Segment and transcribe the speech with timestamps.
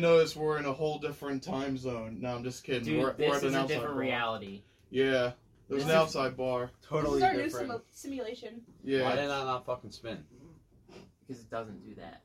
[0.00, 2.18] might notice we're in a whole different time zone.
[2.20, 2.84] No, I'm just kidding.
[2.84, 4.00] Dude, we're, this we're at is an a outside different bar.
[4.00, 4.62] reality.
[4.90, 5.32] Yeah,
[5.68, 6.70] there's This an is- outside bar.
[6.82, 7.70] Totally This is our new different.
[7.70, 8.62] simu- simulation.
[8.82, 10.24] Why Yeah, did I not fucking spin?
[11.26, 12.22] Because it doesn't do that.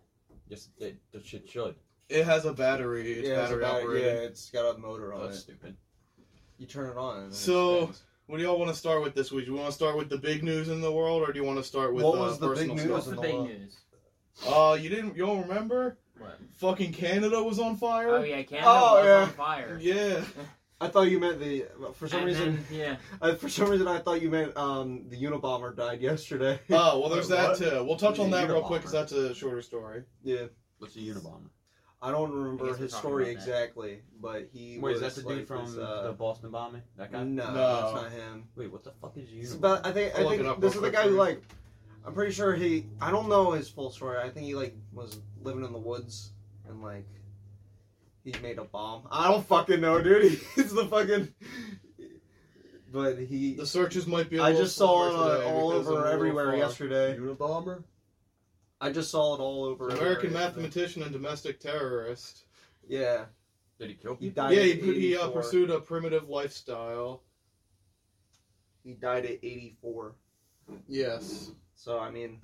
[0.49, 1.75] Yes, it, the shit should.
[2.09, 3.11] it has a battery.
[3.13, 4.15] It's yeah, it's battery about- operated.
[4.15, 5.41] yeah, it's got a motor on that's it.
[5.41, 5.75] stupid.
[6.57, 7.15] You turn it on.
[7.17, 8.03] And then it So- spins.
[8.27, 9.45] What do y'all want to start with this week?
[9.45, 11.43] Do you want to start with the big news in the world, or do you
[11.45, 12.83] want to start with What uh, was the big personal news?
[12.85, 12.93] stuff?
[12.93, 13.47] What's the the big world.
[13.49, 13.77] news?
[14.47, 15.17] Uh, you didn't.
[15.17, 15.97] You don't remember?
[16.23, 16.39] What?
[16.57, 18.09] Fucking Canada was on fire.
[18.09, 19.13] Oh yeah, Canada Oh, was yeah.
[19.23, 19.77] on fire.
[19.81, 20.23] Yeah.
[20.81, 21.65] I thought you meant the.
[21.95, 22.95] For some And reason, then- yeah.
[23.21, 26.59] I, for some reason, I thought you meant um the Unabomber died yesterday.
[26.71, 27.57] Oh well, there's Wait, that what?
[27.57, 27.83] too.
[27.83, 30.03] We'll touch He's on a that real quick because that's a shorter story.
[30.23, 30.45] yeah,
[30.79, 31.49] What's a Unabomber?
[32.01, 33.51] I don't I remember guess we're his talking story about that.
[33.53, 34.77] exactly, but he.
[34.77, 36.81] Wait, is was that the dude like from this, uh, the Boston bombing?
[36.97, 37.23] That guy?
[37.23, 37.53] No, No.
[37.53, 38.43] that's not him.
[38.57, 39.57] Wait, what the fuck is a It's Unabomber?
[39.59, 40.13] about, I think.
[40.13, 41.19] I I'll look think it up this real is the quick guy who for you.
[41.19, 41.41] like.
[42.05, 42.85] I'm pretty sure he.
[43.01, 44.19] I don't know his full story.
[44.19, 46.31] I think he like was living in the woods
[46.67, 47.05] and like.
[48.23, 49.03] He made a bomb.
[49.11, 50.39] I don't fucking know, dude.
[50.55, 51.33] He's the fucking.
[52.91, 53.55] But he.
[53.55, 54.37] The searches might be.
[54.37, 56.55] a I little just saw it slower uh, today all because I'm a over everywhere
[56.55, 57.17] yesterday.
[57.17, 57.83] Unabomber?
[58.79, 59.87] I just saw it all over.
[59.89, 60.61] American everywhere yesterday.
[60.63, 62.45] mathematician and domestic terrorist.
[62.87, 63.25] Yeah,
[63.79, 64.43] Did he kill he people?
[64.43, 64.57] died.
[64.57, 67.23] yeah, he, he uh, pursued a primitive lifestyle.
[68.83, 70.15] He died at 84.
[70.87, 71.51] Yes.
[71.75, 72.39] So I mean,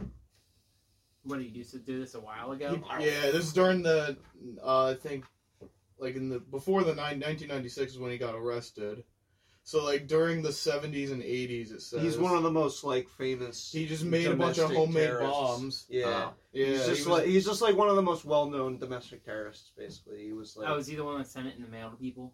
[1.24, 1.64] What did you do?
[1.64, 2.82] So do this a while ago?
[3.00, 4.18] Yeah, this is during the,
[4.64, 5.26] uh, I think,
[5.98, 9.04] like in the before the nine, 1996 is when he got arrested.
[9.64, 13.08] So like during the 70s and 80s, it says he's one of the most like
[13.10, 13.72] famous.
[13.72, 15.32] He just made a bunch of homemade terrorists.
[15.38, 15.86] bombs.
[15.90, 16.34] Yeah, Oh.
[16.54, 19.24] Yeah, he's he just was- like he's just like one of the most well-known domestic
[19.24, 19.72] terrorists.
[19.78, 20.68] Basically, he was like.
[20.70, 22.34] Oh, is he the one that sent it in the mail to people?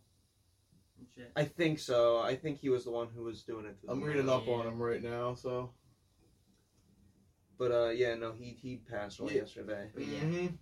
[1.14, 1.32] Shit.
[1.36, 2.20] I think so.
[2.20, 3.82] I think he was the one who was doing it.
[3.82, 5.34] To I'm reading up on him right now.
[5.34, 5.72] So
[7.58, 9.42] But uh, yeah, no, he he passed away Yeah.
[9.42, 9.90] yesterday.
[9.94, 10.20] But yeah.
[10.20, 10.58] Mhm.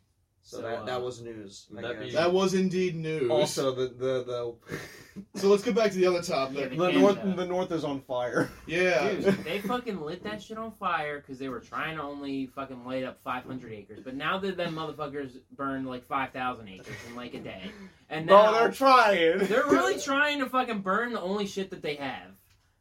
[0.46, 1.68] So, So, that uh, that was news.
[1.72, 3.32] That be- that was indeed news.
[3.32, 5.24] also the the the.
[5.40, 6.56] so let's get back to the other Yeah, topic.
[6.72, 7.00] the the Canada.
[7.00, 8.50] north the north is on fire.
[8.68, 9.10] Yeah.
[9.14, 12.84] Dude, they fucking lit that shit on fire because they were trying to only fucking
[12.84, 14.02] light up 500 acres.
[14.04, 17.72] But now that them motherfuckers burned like 5,000 acres in like a day,
[18.10, 19.38] and now No, they're trying.
[19.48, 22.32] they're really trying to fucking burn the only shit that they have.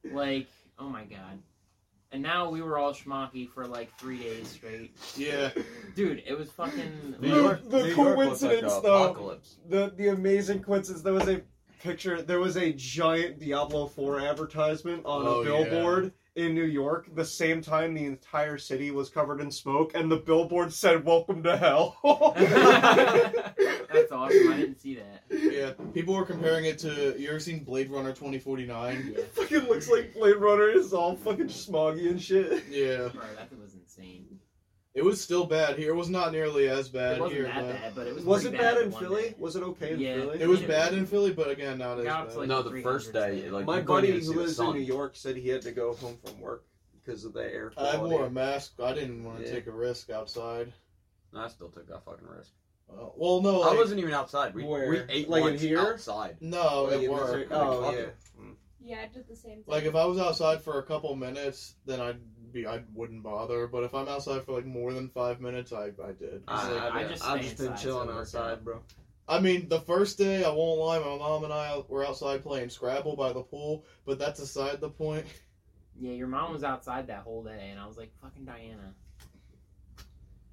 [0.05, 0.49] Like,
[0.81, 1.39] oh my god.
[2.13, 4.95] And now we were all schmucky for like three days straight.
[5.17, 5.51] Yeah.
[5.97, 7.17] Dude, it was fucking.
[7.21, 9.57] New York- the New York looks like coincidence, though- Apocalypse.
[9.69, 11.41] the the amazing coincidence there was a
[11.83, 17.09] picture there was a giant diablo 4 advertisement on Oh, a billboard in new york
[17.15, 21.43] the same time the entire city was covered in smoke and the billboard said welcome
[21.43, 21.97] to hell
[23.93, 24.49] That's awesome.
[24.51, 25.25] I didn't see that.
[25.31, 25.73] Yeah.
[25.93, 27.15] People were comparing it to.
[27.19, 29.15] You ever seen Blade Runner 2049?
[29.17, 33.09] it fucking looks like blade runner is all fucking smoggy and shit Yeah.
[33.09, 34.32] Bro, that was insane.
[34.95, 35.93] It was still bad here.
[35.93, 37.47] It was not nearly as bad It wasn't here.
[37.47, 38.25] that but- bad, but it was.
[38.25, 39.35] was it bad bad in philly day.
[39.39, 40.15] was it okay in Yeah.
[40.17, 40.67] philly It was Yeah.
[40.69, 42.37] bad in Philly, but again, not as Got bad.
[42.37, 45.49] like, no, the first day, like my buddy who lives in new york said he
[45.49, 47.97] had to go home from work because of the air Quality.
[47.99, 48.75] I wore a mask.
[48.83, 49.53] I didn't want to Yeah.
[49.53, 50.73] take a risk outside.
[51.35, 52.53] I still took that fucking risk.
[52.91, 54.55] Uh, well, no, I wasn't even outside.
[54.55, 54.91] We, Where?
[54.91, 55.79] we ate Like in lunch here?
[55.79, 56.37] outside.
[56.43, 57.27] no, Like at in work.
[57.41, 58.17] this- Like, oh yeah it.
[58.85, 59.65] Yeah, I did the same thing.
[59.67, 62.21] Like if I was outside for a couple minutes, then I'd
[62.53, 63.67] be I wouldn't bother.
[63.67, 66.43] But if I'm outside for like more than five minutes, I I did.
[66.49, 68.65] I, like, I, I just I've stay just been chilling so it works outside, out.
[68.65, 68.81] bro.
[69.29, 72.71] I mean, the first day, I won't lie, my mom and I were outside playing
[72.71, 75.27] Scrabble by the pool, but that's aside the point.
[76.01, 78.95] Yeah, your mom was outside that whole day, and I was like, fucking Diana.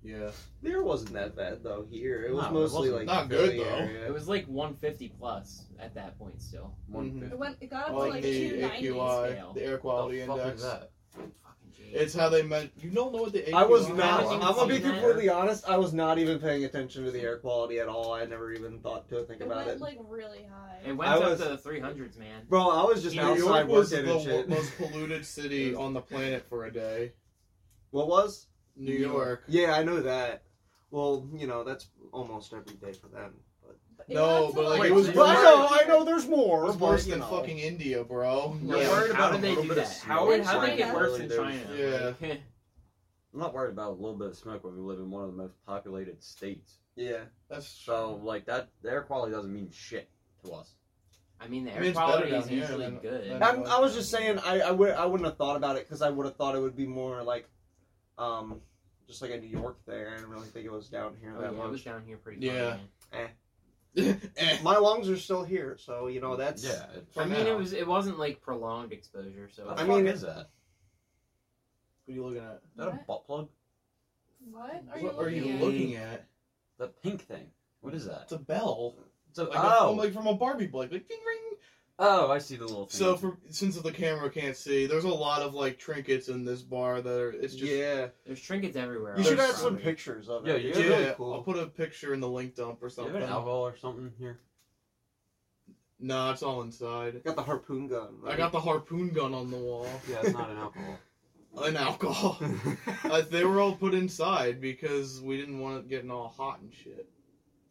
[0.04, 0.31] Yeah.
[0.62, 2.24] The air wasn't that bad though here.
[2.26, 2.96] It was No, mostly wasn't.
[2.98, 3.64] like Not good, though.
[3.64, 4.06] area.
[4.06, 6.76] It was like 150 plus at that point still.
[6.88, 7.31] One Mhm.
[7.31, 7.58] it went.
[7.62, 8.88] It got up Like to like the two ninety.
[8.90, 9.54] AQI, scale.
[9.54, 10.64] the air quality the fuck index.
[11.89, 12.00] Is that?
[12.00, 12.03] Fucking Jay.
[12.05, 12.72] It's how they meant.
[12.81, 14.22] You don't know what the AQI I was not.
[14.23, 14.91] haven't I'm gonna be that.
[14.91, 15.67] completely honest.
[15.67, 18.13] I was not even paying attention to the air quality at all.
[18.13, 19.81] I never even thought to think It about went it.
[19.81, 20.79] like really high.
[20.85, 22.44] It went I up was- to the 300s, man.
[22.47, 24.50] Bro, I was just New outside York was working the and shit.
[24.50, 27.13] most polluted city on the planet for a day.
[27.92, 28.47] What was?
[28.75, 29.44] New New York.
[29.47, 30.44] Yeah, I know that.
[30.92, 33.33] Well, you know that's almost every day for them.
[34.09, 35.44] But It No, but, like, it was two But I worse.
[35.44, 35.67] know.
[35.69, 36.03] I know.
[36.03, 36.63] There's more.
[36.65, 37.27] was but, worse you than know.
[37.27, 38.56] fucking India, bro.
[38.59, 39.94] I'm Yeah, worried like, how a did they little do bit of that?
[39.94, 40.17] smoke.
[40.17, 41.00] How, In how did they get China.
[41.00, 41.59] worse in China?
[41.77, 42.13] Yeah.
[42.21, 42.41] Like,
[43.33, 45.29] I'm not worried about a little bit of smoke when we live in one of
[45.31, 46.79] the most populated states.
[46.95, 47.19] Yeah.
[47.50, 50.09] That's So, like that, the air quality doesn't mean shit
[50.44, 50.73] to us.
[51.39, 53.29] I mean, the I air mean, it's better quality down is here usually than- good.
[53.29, 55.85] than- I'm, I was just saying, I I would I wouldn't have thought about it
[55.88, 57.47] because I would have thought it would be more like,
[58.17, 58.59] um,
[59.07, 60.06] just like a New York thing.
[60.07, 62.17] I didn't really think it was down here Oh, that yeah, it was down here
[62.17, 62.71] pretty Yeah.
[63.11, 63.29] far, man.
[63.97, 64.57] Eh.
[64.63, 66.63] My lungs are still here, so you know that's.
[66.63, 66.86] Yeah.
[67.13, 67.51] For I mean, now.
[67.51, 70.50] it was it wasn't like prolonged exposure, so The I fuck mean- is that?
[72.06, 72.62] What are you looking at?
[72.71, 73.50] Is that a butt plug?
[74.51, 75.62] What are you What are looking you at?
[75.62, 76.25] looking at?
[76.80, 77.47] That pink thing.
[77.81, 78.21] What is that?
[78.24, 78.95] It's a bell.
[79.33, 80.92] So, Like, oh, a, like from a Barbie blade.
[80.92, 81.59] Like ding ring.
[82.00, 82.98] Oh, I see the little thing.
[82.98, 86.62] So for since the camera can't see, there's a lot of like trinkets in this
[86.62, 87.31] bar that are.
[87.31, 88.07] It's just yeah.
[88.25, 89.16] There's trinkets everywhere.
[89.18, 90.62] You should There's add some probably- pictures of Yeah, it.
[90.63, 90.86] you It's yeah.
[90.88, 91.34] really cool.
[91.34, 93.24] I'll put a picture in the link dump or Do you have something.
[93.24, 94.40] an alcohol or something here?
[96.00, 97.22] No, it's all inside.
[97.25, 98.19] Got the harpoon gun.
[98.25, 99.88] I got the harpoon gun on the wall.
[100.10, 101.00] Yeah, it's not an alcohol.
[101.63, 102.38] An alcohol.
[103.04, 106.74] uh, they were all put inside because we didn't want it getting all hot and
[106.74, 107.10] shit,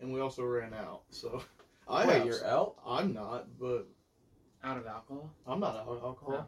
[0.00, 1.02] and we also ran out.
[1.10, 1.42] So
[1.88, 2.26] I Wait, have.
[2.26, 2.74] you're out?
[2.86, 3.86] I'm not, but
[4.64, 5.30] Out of alcohol?
[5.46, 6.32] I'm not out of alcohol.
[6.32, 6.46] No.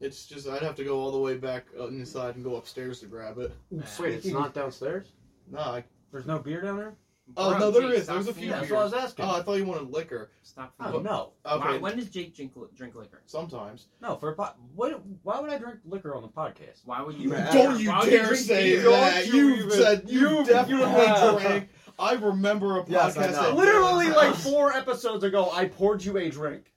[0.00, 3.00] It's just I'd have to go all the way back uh, inside and go upstairs
[3.00, 3.52] to grab it.
[3.70, 5.12] Wait, it's not downstairs?
[5.50, 6.94] No, I, There's no beer down there?
[7.36, 8.06] Oh, Bro, no, there Jake, is.
[8.08, 8.52] There's a few me.
[8.52, 9.24] That's what I was asking.
[9.24, 10.30] oh, I thought you wanted liquor.
[10.42, 11.32] Stop oh, feeding no.
[11.46, 13.22] Okay, Why, when does Jake drink, drink liquor?
[13.26, 13.86] sometimes.
[14.00, 16.80] No, for a po- what, why would I drink liquor on the podcast?
[16.84, 17.28] Why would you?
[17.30, 17.52] Man.
[17.54, 18.90] Don't you why dare drink say beer?
[18.90, 19.26] that!
[19.28, 21.40] You You said you, you- definitely you have.
[21.40, 21.68] drank.
[21.98, 26.18] I remember a podcast Yes, I that Literally, like four episodes ago, I poured you
[26.18, 26.71] a drink.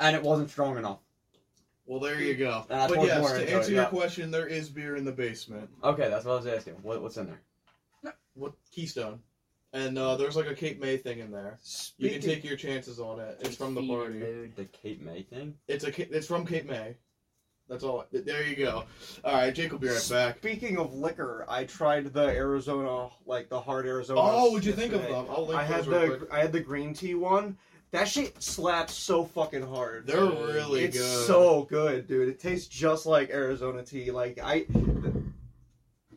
[0.00, 0.98] And it wasn't strong enough.
[1.86, 2.64] Well, there you go.
[2.70, 3.88] And I but poured yes, more to into answer it, your yeah.
[3.88, 5.68] question, there is beer in the basement.
[5.84, 6.74] Okay, that's what I was asking.
[6.82, 8.14] What, what's in there?
[8.34, 9.20] What Keystone?
[9.72, 11.58] And uh, there's like a Cape May thing in there.
[11.98, 13.38] You can Speaking- take your chances on it.
[13.40, 14.20] It's from the party.
[14.56, 15.54] The Cape May thing?
[15.68, 15.92] It's a.
[15.92, 16.96] Ca- It's from Cape May.
[17.68, 18.04] That's all.
[18.10, 18.82] There you go.
[19.22, 20.38] All right, Jake will be right back.
[20.38, 24.20] Speaking of liquor, I tried the Arizona, like the hard Arizona.
[24.20, 25.22] Oh, what'd you think of yesterday.
[25.22, 25.26] them?
[25.30, 26.32] I'll link I had those real the quick.
[26.32, 27.56] I had the green tea one.
[27.92, 30.06] That shit slaps so fucking hard.
[30.06, 31.26] They're really it's good.
[31.26, 32.28] so good, dude.
[32.28, 34.10] It tastes just like Arizona tea.
[34.12, 34.60] Like I,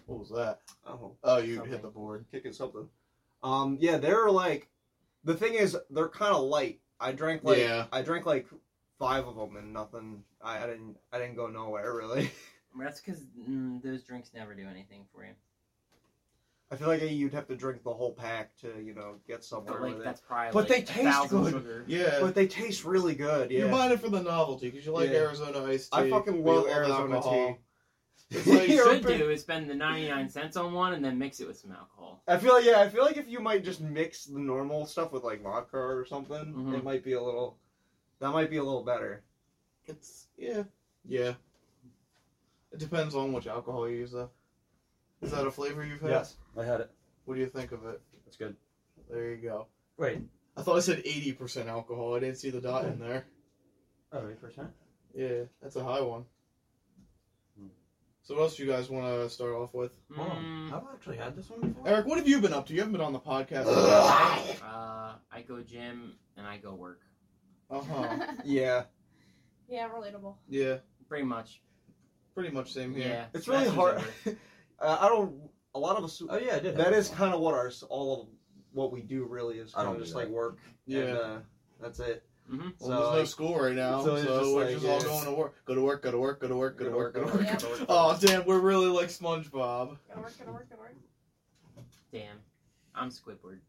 [0.06, 0.60] What was that?
[0.86, 1.72] oh, Oh, you Something.
[1.72, 2.26] hit the board.
[2.32, 2.88] kicking something.
[3.42, 4.70] Um, yeah, they're like,
[5.24, 6.80] the thing is, they're kind of light.
[7.00, 7.86] I drank like, Yeah.
[7.92, 8.48] I drank like
[9.00, 10.24] five of them and nothing.
[10.42, 12.30] I, I didn't, I didn't go nowhere really.
[12.80, 15.34] That's because mm, those drinks never do anything for you.
[16.72, 19.74] I feel like you'd have to drink the whole pack to, you know, get somewhere
[19.74, 20.06] But like with it.
[20.06, 20.52] that's probably.
[20.54, 21.54] But like they a taste thousand good.
[21.54, 21.84] Sugar.
[21.88, 22.18] Yeah.
[22.20, 23.52] But they taste really good.
[23.52, 23.60] Yeah.
[23.60, 25.18] You're buying it for the novelty because you like Yeah.
[25.18, 26.00] Arizona iced tea.
[26.00, 27.48] I fucking but you love Arizona alcohol.
[27.54, 27.56] tea.
[28.36, 30.94] It's like- What you You're should a- do is spend the 99 cents on one
[30.94, 32.24] and then mix it with some alcohol.
[32.28, 35.12] I feel like yeah, I feel like if you might just mix the normal stuff
[35.12, 36.78] with like vodka or something, Mhm.
[36.78, 37.58] it might be a little.
[38.20, 39.22] That might be a little better.
[39.86, 40.64] It's yeah,
[41.06, 41.34] yeah.
[42.72, 44.32] It depends on which alcohol you use, though.
[45.24, 46.10] Is that a flavor you've had?
[46.12, 46.92] Yes, I had it.
[47.26, 48.02] What do you think of it?
[48.28, 48.56] It's good.
[49.10, 49.68] There you go.
[49.98, 50.20] Wait.
[50.58, 52.16] I thought I said eighty percent alcohol.
[52.16, 53.26] I didn't see the dot in there.
[54.12, 54.68] Oh, 8%?
[55.16, 56.26] Yeah, that's a high one.
[57.58, 57.66] Hmm.
[58.22, 59.92] So what else do you guys want to start off with?
[60.16, 60.44] Hold on.
[60.44, 61.88] Mm, Have I actually had this one before?
[61.88, 62.74] Eric, what have you been up to?
[62.74, 63.66] You haven't been on the podcast.
[63.68, 67.00] uh, I go gym and I go work.
[67.72, 68.28] uh huh.
[68.46, 68.84] Yeah,
[69.68, 70.36] yeah, relatable.
[70.48, 70.78] Yeah,
[71.10, 71.62] Pretty much.
[72.36, 73.08] pretty much same here.
[73.08, 73.26] Yeah.
[73.34, 74.04] it's really hard.
[74.84, 74.92] over.
[74.92, 75.36] uh, I don't.
[75.76, 76.22] A lot of us.
[76.30, 76.78] Oh, yeah, I did.
[76.78, 78.28] That have is this kind of what our all of
[78.74, 79.74] what we do really is.
[79.76, 80.60] I don't of do just like work.
[80.86, 81.00] Yeah.
[81.00, 81.38] And, uh,
[81.82, 82.24] that's it.
[82.52, 82.60] Mhm.
[82.60, 85.00] Well, so there's no like, school right now, so so, just we're like, just all
[85.00, 85.04] yeah.
[85.08, 85.66] going to work.
[85.66, 86.04] Go to work.
[86.04, 86.40] Go to work.
[86.42, 86.78] Go to work.
[86.78, 87.14] Go to work.
[87.14, 87.48] Go to work.
[87.48, 87.86] Go to work.
[87.88, 89.98] Oh damn, we're really like SpongeBob.
[90.10, 90.96] Gotta work, gotta work, gotta work.
[92.12, 92.38] Damn.
[92.94, 93.60] I'm Squidward.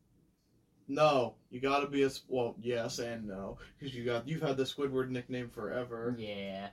[0.87, 4.56] No, you got to be a well, yes and no, because you got you've had
[4.56, 6.14] the Squidward nickname forever.
[6.19, 6.69] Yeah.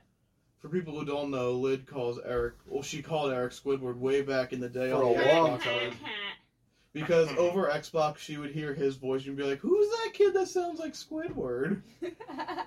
[0.62, 2.54] For people who don't know, Lid calls Eric.
[2.66, 5.92] Well, she called Eric Squidward way back in the day For on a long time.
[6.92, 10.46] Because over Xbox, she would hear his voice and be like, "Who's that kid that
[10.46, 11.82] sounds like Squidward?"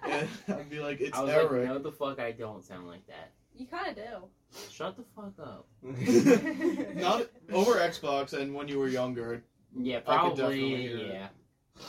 [0.04, 2.88] And I'd be like, "It's I was Eric." like, no, the fuck, I don't sound
[2.88, 3.32] like that.
[3.56, 4.60] you kind of do.
[4.72, 5.68] Shut the fuck up.
[6.96, 9.44] Not over Xbox, and when you were younger,
[9.78, 10.88] Yeah, I could definitely probably.
[10.88, 10.98] hear
[11.78, 11.84] it.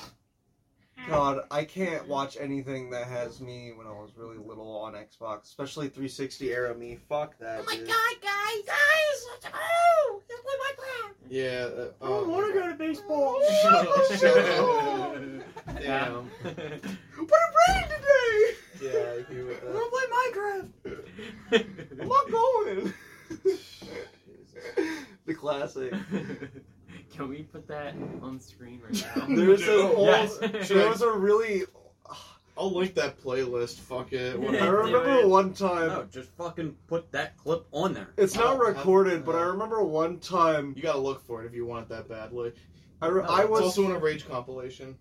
[1.09, 1.15] Yeah.
[1.15, 5.45] God, I can't watch anything that has me when I was really little on Xbox,
[5.45, 6.99] especially 360 era me.
[7.09, 7.61] Fuck that.
[7.61, 7.87] Oh my dude.
[7.87, 10.23] God, guys, guys, let's go!
[10.29, 11.15] Let's play Minecraft.
[11.31, 11.69] yeah.
[11.83, 13.41] Uh, I don't want to go to baseball.
[13.63, 15.17] Shut up, shut up.
[15.81, 16.31] Damn.
[16.45, 18.55] What a rain today!
[18.83, 19.75] Yeah, I agree with I that.
[19.75, 20.07] want to play
[21.53, 21.71] Minecraft.
[22.01, 22.93] I'm not going.
[25.27, 25.93] the classic.
[27.17, 29.27] Can we put that on screen right now?
[29.35, 29.95] There's an No.
[29.95, 30.07] old.
[30.09, 30.39] Yes.
[30.69, 31.63] There was a really.
[32.59, 33.81] I'll link that playlist.
[33.81, 34.35] Fuck it.
[34.37, 35.29] I remember it.
[35.29, 35.89] one time.
[35.89, 38.09] No, just fucking put that clip on there.
[38.17, 40.73] It's not don't recorded, but I uh, remember one time.
[40.77, 42.53] You gotta look for it if you want it that badly.
[43.03, 44.97] I, re- I it's was also in a Rage compilation.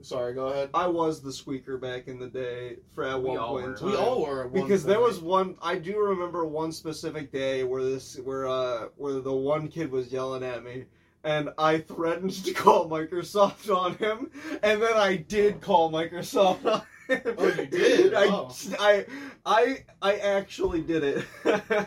[0.00, 0.70] Sorry, go ahead.
[0.72, 3.70] I was the squeaker back in the day for at We one all point in
[3.72, 3.76] were.
[3.76, 3.90] time.
[3.90, 7.64] We all were at one because there was one I do remember one specific day
[7.64, 10.84] where this where uh where the one kid was yelling at me
[11.24, 14.30] and I threatened to call Microsoft on him
[14.62, 17.34] and then I did call Microsoft on him.
[17.38, 18.14] Oh, you did?
[18.14, 18.52] I, Oh.
[18.78, 19.04] I
[19.44, 21.24] I I actually did it.
[21.44, 21.86] I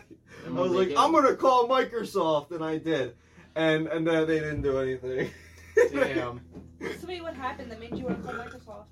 [0.49, 0.95] was like, they?
[0.95, 3.15] I'm gonna call Microsoft and I did.
[3.55, 5.29] And and then they didn't do anything.
[5.91, 6.41] Damn.
[6.99, 8.85] So wait, what happened that made you want to call Microsoft?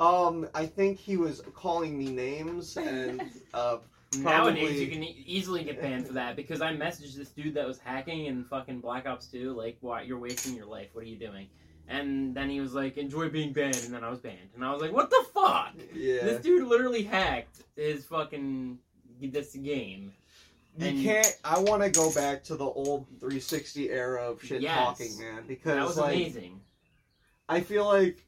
[0.00, 3.22] Um, I think he was calling me names and
[3.54, 3.76] uh,
[4.16, 7.66] Nowadays, you can e- easily get banned for that because I messaged this dude that
[7.66, 10.06] was hacking in fucking Black Ops 2, like, "What?
[10.06, 10.88] You're wasting your life.
[10.94, 11.46] What are you doing?"
[11.88, 14.72] And then he was like, "Enjoy being banned," and then I was banned, and I
[14.72, 16.22] was like, "What the fuck?" yeah.
[16.24, 18.78] This dude literally hacked his fucking
[19.20, 20.12] this game.
[20.78, 21.38] You and- can't.
[21.44, 24.74] I want to go back to the old 360 era of shit Yes.
[24.76, 25.44] talking, man.
[25.46, 26.60] Because That was like, amazing.
[27.48, 28.24] I feel like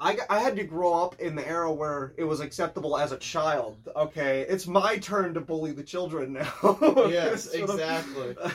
[0.00, 3.18] I, I had to grow up in the era where it was acceptable as a
[3.18, 3.76] child.
[3.96, 6.52] Okay, it's my turn to bully the children now.
[7.10, 8.36] Yes, Sort of- exactly.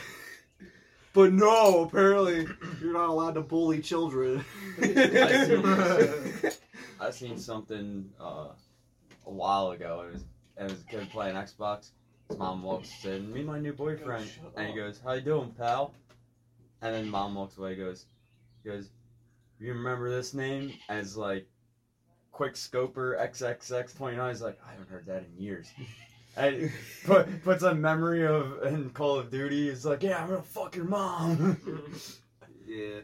[1.12, 2.44] But no, apparently
[2.80, 4.44] you're not allowed to bully children.
[4.82, 6.50] I
[7.12, 8.48] seen something uh,
[9.24, 10.06] a while ago.
[10.08, 10.24] It was
[10.58, 11.90] it was a kid playing Xbox.
[12.28, 15.54] His mom walks in, "Meet my new boyfriend," shut and he goes, "How you doing,
[15.56, 15.94] pal?"
[16.82, 17.76] And then mom walks away.
[17.76, 18.06] Goes,
[18.64, 18.90] he goes,
[19.58, 21.46] "You remember this name?" As like,
[22.32, 24.30] Quick Scoper XXX twenty nine.
[24.30, 25.68] He's like, "I haven't heard that in years."
[26.36, 26.72] And
[27.04, 29.68] put, puts a memory of in Call of Duty.
[29.68, 31.60] He's like, "Yeah, I'm gonna fuck your mom."
[32.66, 33.02] yeah.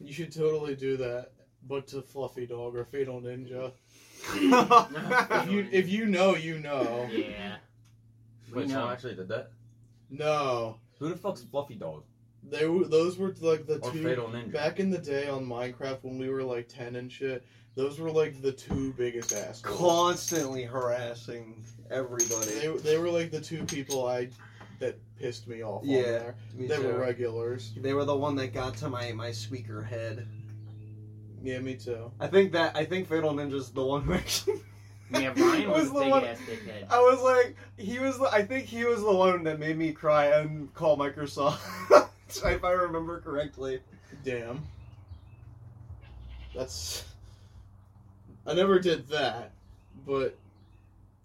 [0.00, 1.32] You should totally do that,
[1.68, 3.72] but to Fluffy Dog or Fatal Ninja.
[4.32, 7.06] If you if you know, you know.
[7.12, 7.56] Yeah.
[8.50, 8.74] We Wait, know.
[8.74, 9.50] someone actually did that?
[10.10, 12.04] No, Who the fuck's Fluffy Dog
[12.42, 14.52] they were those were like the or two Fatal Ninja?
[14.52, 17.44] back in the day on Minecraft when we were like ten and shit.
[17.74, 19.62] Those were like the two biggest assholes.
[19.62, 22.50] Constantly harassing everybody.
[22.50, 24.28] they they were like the two people I
[24.78, 25.82] that pissed me off.
[25.84, 26.34] Yeah, on there.
[26.54, 26.86] Me they too.
[26.88, 27.72] were regulars.
[27.76, 30.26] They were the one that got to my my squeaker head.
[31.42, 32.10] Yeah, me too.
[32.18, 34.60] I think that I think Fatal Ninja's the one who actually.
[35.10, 36.24] Yeah, Ryan was, was the one.
[36.90, 38.18] I was like, he was.
[38.18, 41.60] The, I think he was the one that made me cry and call Microsoft,
[42.44, 43.80] if I remember correctly.
[44.24, 44.62] Damn.
[46.54, 47.04] That's.
[48.46, 49.52] I never did that,
[50.06, 50.36] but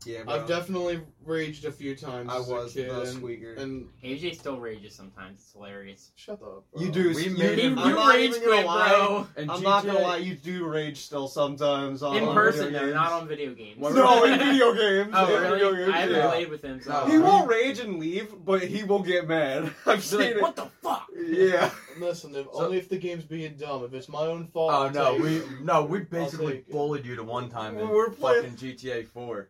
[0.05, 2.29] Yeah, I've definitely raged a few times.
[2.31, 3.53] I as a was kid, the and, squeaker.
[3.53, 5.39] and AJ still rages sometimes.
[5.41, 6.11] It's hilarious.
[6.15, 6.63] shut up.
[6.73, 6.81] Bro.
[6.81, 7.13] you do.
[7.13, 8.89] We you, made You, him- I'm you not rage even gonna quit, lie.
[8.89, 9.27] bro.
[9.37, 10.17] And I'm not gonna GTA lie.
[10.17, 12.03] You do rage still sometimes.
[12.03, 12.93] On In person, video though, games.
[12.95, 13.79] not on video games.
[13.79, 15.11] What No, in video games.
[15.15, 15.49] Oh, in really?
[15.59, 16.27] video games, I haven't yeah.
[16.29, 16.91] played with him, so.
[16.91, 19.71] No, He won't rage and leave, but he will get mad.
[19.85, 20.41] I've Be seen like, it.
[20.41, 21.07] what the fuck?
[21.15, 21.69] Yeah.
[21.99, 23.83] Listen, if, So- only if the game's being dumb.
[23.85, 24.71] If it's my own fault.
[24.73, 25.61] Oh I'll no, take we it.
[25.63, 26.69] no, we take basically it.
[26.71, 29.49] bullied you to one time in We're playing- fucking GTA 4.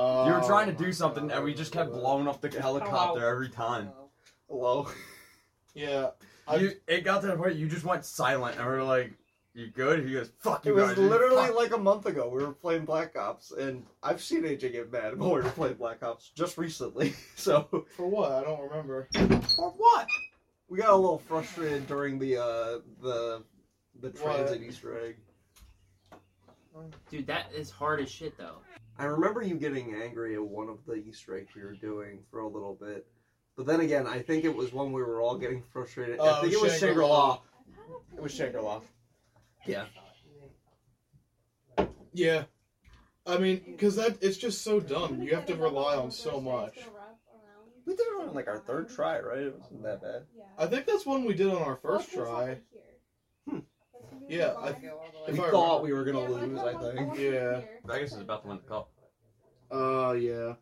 [0.00, 2.48] Oh, you were trying to do something, God, and we just kept blowing up the
[2.48, 3.90] helicopter every time.
[4.48, 4.88] Hello.
[5.74, 6.10] Yeah,
[6.58, 9.12] You, it got to the point you just went silent, and we were like,
[9.54, 12.28] "You good?" He goes, "Fuck you." It was guys." literally Fuck." like a month ago.
[12.28, 15.74] We were playing Black Ops, and I've seen AJ get mad when we were playing
[15.74, 17.14] Black Ops just recently.
[17.36, 18.32] So for what?
[18.32, 19.06] I don't remember.
[19.12, 20.06] for what?
[20.68, 23.44] We got a little frustrated during the uh the
[24.00, 25.16] the TranZit Easter egg.
[27.10, 28.56] Dude, that is hard as shit, though.
[28.98, 32.40] I remember you getting angry at one of the Easter eggs we were doing for
[32.40, 33.06] a little bit.
[33.56, 36.18] But then again, I think it was when we were all getting frustrated.
[36.20, 37.34] I Oh, think it was Shangri-La.
[37.34, 37.40] Shangri-La.
[38.16, 38.80] It was Shangri-La.
[39.66, 39.86] Yeah.
[42.12, 42.44] Yeah,
[43.26, 45.22] I mean, because that it's just so dumb.
[45.22, 46.78] You have to rely on so much.
[47.86, 49.38] We did it on like our third try, right?
[49.38, 50.22] It wasn't that bad.
[50.56, 52.58] I think that's one we did on our first try.
[54.28, 57.18] Yeah, I, We if I thought we were gonna lose, I think.
[57.18, 57.60] Yeah.
[57.86, 58.90] Vegas is about to win the cup.
[59.70, 60.54] Uh, yeah.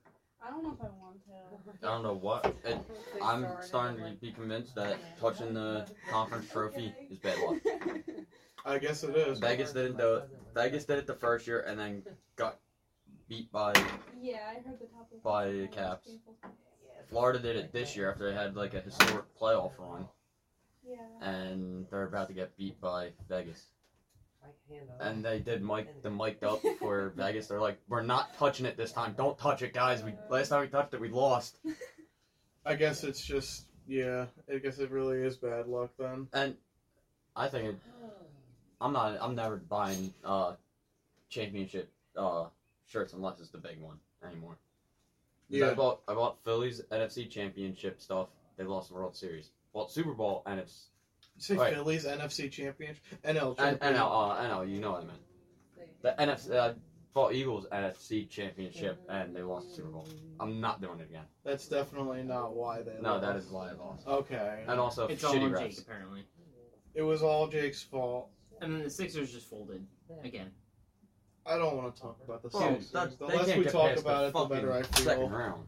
[0.45, 1.87] I don't know if I want to.
[1.87, 2.55] I don't know what.
[2.65, 2.79] It,
[3.23, 7.59] I'm starting to be convinced that touching the conference trophy is bad luck.
[8.65, 9.39] I guess it is.
[9.39, 10.29] Vegas didn't do it.
[10.55, 12.03] Vegas did it the first year, and then
[12.37, 12.59] got
[13.29, 13.73] beat by
[14.21, 16.09] Yeah, I heard the top of By the Caps.
[17.09, 17.39] Florida.
[17.39, 20.07] Did it this year after they had like a historic playoff run,
[20.89, 21.29] Yeah.
[21.29, 23.67] and they're about to get beat by Vegas.
[25.01, 27.49] And they did mic the mic'd up for Vegas.
[27.49, 29.15] They're like, "We're not touching it this time.
[29.17, 30.05] Don't touch it, guys.
[30.05, 31.59] We last time we touched it, we lost."
[32.65, 34.27] I guess it's just yeah.
[34.53, 36.29] I guess it really is bad luck then.
[36.33, 36.57] And
[37.35, 37.77] I think it,
[38.81, 39.19] I'm not.
[39.21, 40.55] I'm never buying uh
[41.29, 42.47] championship uh
[42.87, 44.57] shirts unless it's the big one anymore.
[45.49, 45.71] Yeah.
[45.71, 48.29] I bought I bought Phillies NFC championship stuff.
[48.57, 49.51] They lost the World Series.
[49.77, 50.89] Bought Super Bowl and it's
[51.37, 51.75] You say Right.
[51.75, 53.95] Phillies NFC championship, NL and champion.
[53.95, 54.71] NL uh, NL.
[54.71, 55.21] You know what I meant.
[56.01, 56.51] The NFC.
[56.55, 56.73] Uh,
[57.13, 60.09] bought Eagles NFC championship and they lost the Super Bowl.
[60.41, 61.25] I'm not doing it again.
[61.45, 62.95] That's definitely not why they.
[63.03, 63.23] No, lost.
[63.27, 64.07] that is why I lost.
[64.07, 64.65] Okay.
[64.67, 65.61] And also It's all shitty on refs.
[65.77, 66.25] Jake, apparently.
[66.95, 68.31] It was all Jake's fault.
[68.63, 69.87] And then the Sixers just folded
[70.25, 70.51] again.
[71.45, 72.91] I don't want to talk about the Well, Sixers.
[72.93, 75.29] that- The less we talk past about it, the better I Second feel.
[75.29, 75.67] round.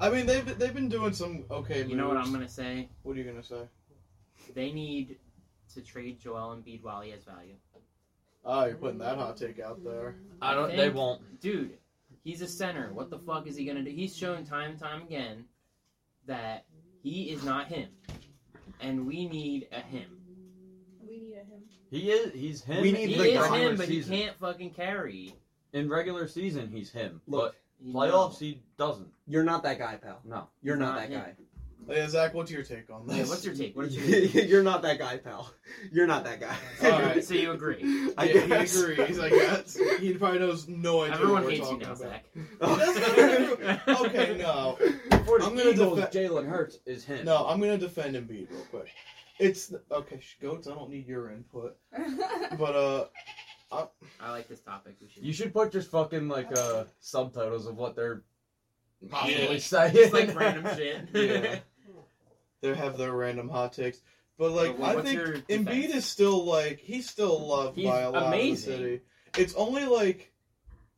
[0.00, 1.84] I mean, they've they've been doing some okay.
[1.84, 2.16] You know what.
[2.16, 2.88] I'm gonna say?
[3.02, 3.62] What are you gonna say?
[4.54, 5.18] They need
[5.74, 7.54] to trade Joel Embiid while he has value.
[8.44, 10.16] Oh, you're putting that hot take out there.
[10.40, 10.70] I don't.
[10.70, 11.40] They think- won't.
[11.40, 11.76] Dude,
[12.24, 12.92] he's a center.
[12.94, 13.90] What the fuck is he gonna do?
[13.90, 15.44] He's shown time and time again
[16.26, 16.64] that
[17.02, 17.90] he is not him,
[18.80, 20.16] and we need a him.
[21.06, 21.60] We need a him.
[21.90, 22.32] He is.
[22.32, 22.80] He's him.
[22.82, 23.58] We need He the is guy.
[23.58, 24.12] him, but season.
[24.14, 25.34] he can't fucking carry.
[25.72, 27.20] In regular season, he's him.
[27.28, 27.54] Look, but
[27.86, 29.08] playoffs, he doesn't.
[29.26, 30.20] You're not that guy, pal.
[30.24, 30.48] No.
[30.62, 31.20] You're not, not that him.
[31.20, 31.34] guy.
[31.88, 33.30] Hey, Zach, what's your take on Yeah, this?
[33.30, 33.74] what's your take?
[33.76, 34.48] What's your take?
[34.48, 35.50] You're not that guy, pal.
[35.90, 36.54] You're not that guy.
[36.84, 38.12] Alright, so you agree.
[38.18, 38.74] I yeah, guess.
[38.84, 39.18] he agrees.
[39.18, 41.14] I guess he probably knows no idea.
[41.14, 41.98] Everyone what we're hates you now, about.
[41.98, 42.24] Zach.
[44.06, 44.76] okay, no,
[45.24, 47.24] For I'm gonna Eagles, defe- Jalen Hurts is him.
[47.24, 47.46] no.
[47.46, 48.88] I'm gonna defend Embiid real quick.
[49.38, 50.68] It's okay, goats.
[50.68, 51.76] I don't need your input,
[52.58, 53.04] but uh,
[53.72, 54.96] I like this topic.
[55.00, 55.24] We should.
[55.24, 58.22] You should put just fucking like uh subtitles of what they're
[59.08, 59.94] possibly yeah, saying.
[59.94, 61.08] Just like random shit.
[61.14, 61.58] Yeah.
[62.60, 64.00] they have their random hot takes.
[64.38, 68.10] But like, But I think Embiid is still like he's still loved He's by a
[68.10, 68.72] lot amazing.
[68.74, 69.00] of the city.
[69.38, 70.32] It's only like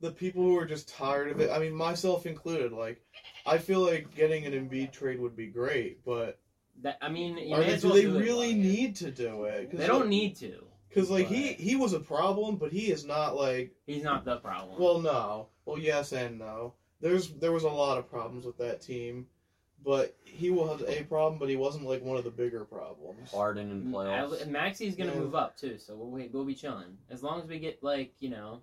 [0.01, 1.51] the people who are just tired of it.
[1.51, 2.73] I mean, myself included.
[2.73, 3.03] Like,
[3.47, 6.39] I feel like getting an Embiid trade would be great, but
[6.83, 8.97] That, I mean, you are may they, as do they do really while you're- need
[8.97, 9.77] to do it?
[9.77, 10.65] They don't need to.
[10.93, 14.25] Because like he but- he was a problem, but he is not like He's not
[14.25, 14.81] the problem.
[14.81, 16.75] well no well yes and no.
[17.01, 19.27] There's there was a lot of problems with that team,
[19.85, 23.31] but he was a problem, but he wasn't like one of the bigger problems.
[23.31, 24.43] Harden in playoffs.
[24.47, 25.19] I- Maxey's gonna Yeah.
[25.21, 26.29] move up too, so we'll.
[26.33, 28.61] We'll be chilling as long as we get like you know.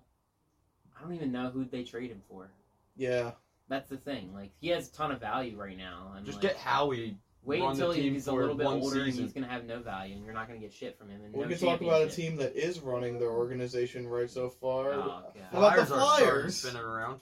[0.98, 2.50] I don't even know who they trade him for.
[2.96, 3.32] Yeah.
[3.68, 4.34] That's the thing.
[4.34, 6.12] Like he has a ton of value right now.
[6.16, 7.16] And Just like, get Howie.
[7.44, 9.24] Wait run the until team he's a for little bit one older and season.
[9.24, 11.20] he's gonna have no value, and you're not gonna get shit from him.
[11.24, 12.16] And We no can talk about a championship.
[12.16, 14.92] team that is running their organization right so far.
[14.92, 15.32] Oh, God.
[15.52, 16.56] How about the Flyers are starting Flyers?
[16.56, 17.20] spinning around.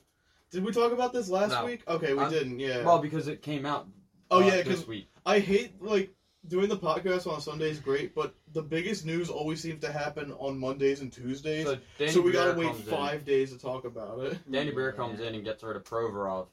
[0.50, 1.66] Did we talk about this last No.
[1.66, 1.82] week?
[1.86, 2.58] Okay, we I'm- didn't.
[2.58, 2.82] Yeah.
[2.84, 3.86] Well, because it came out.
[4.30, 5.08] oh uh, yeah, this because week.
[5.26, 6.14] I hate like
[6.46, 7.78] doing the podcast on Sundays.
[7.80, 11.66] great, but the biggest news always seems to happen on Mondays and Tuesdays.
[11.66, 12.94] So, Danny So we gotta Briere wait comes in.
[12.94, 14.38] five days to talk about it.
[14.50, 14.96] Danny Briere Yeah.
[14.96, 16.46] comes in and gets rid of Provorov,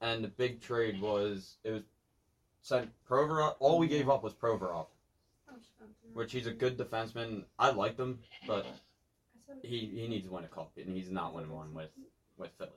[0.00, 1.82] and the big trade was it was
[2.68, 3.56] sent Provorov.
[3.60, 4.86] All we gave up was Provorov,
[6.12, 7.44] which he's a good defenseman.
[7.58, 8.66] I like him, but
[9.62, 11.90] he he needs to win a cup, and he's not winning one with
[12.36, 12.70] with Philly.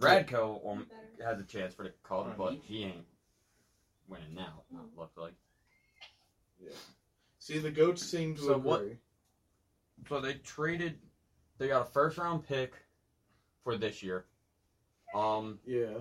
[0.00, 0.86] Radko um,
[1.24, 3.04] has a chance for the cup, but he ain't
[4.08, 4.62] winning now.
[4.72, 5.34] It looks like.
[6.60, 6.70] Yeah.
[7.38, 8.68] See, the goats seem to So agree.
[8.68, 8.82] what-
[10.08, 10.98] So they traded.
[11.58, 12.72] They got a first round pick
[13.62, 14.24] for this year.
[15.14, 15.98] Um, Yeah.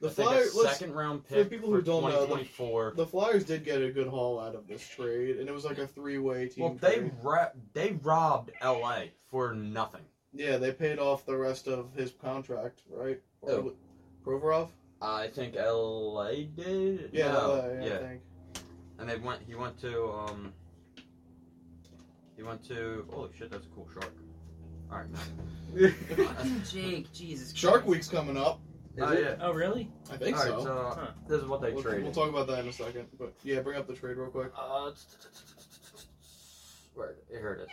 [0.00, 0.68] The I think a Flyers.
[0.78, 4.06] second round for pick people who don't know, the- The Flyers did get a good
[4.08, 6.64] haul out of this trade, and it was like a three-way team.
[6.64, 7.12] well, they trade.
[7.22, 10.02] ra- they robbed LA for nothing.
[10.34, 13.20] Yeah, they paid off the rest of his contract, right?
[13.40, 13.72] Or
[14.22, 14.68] Provorov?
[15.00, 17.10] I think LA did.
[17.12, 17.98] Yeah, No, LA, I yeah.
[17.98, 18.22] think.
[18.98, 19.40] And they went.
[19.46, 20.10] He went to.
[20.10, 20.52] Um.
[22.36, 23.06] He went to.
[23.10, 23.50] Holy shit!
[23.50, 24.12] That's a cool shark.
[24.90, 26.62] All right, man.
[26.70, 27.52] Jake, Jesus.
[27.54, 27.86] Shark Christ.
[27.88, 28.60] Week's coming up.
[29.00, 29.36] Oh yeah.
[29.40, 29.90] Oh really?
[30.12, 30.64] I think All right, so.
[30.64, 31.06] so Huh.
[31.28, 32.04] this is what they we'll, traded.
[32.04, 33.06] we'll talk about that in a second.
[33.18, 34.52] But yeah, bring up the trade real quick.
[34.56, 34.90] Uh,
[36.94, 37.68] where here it is.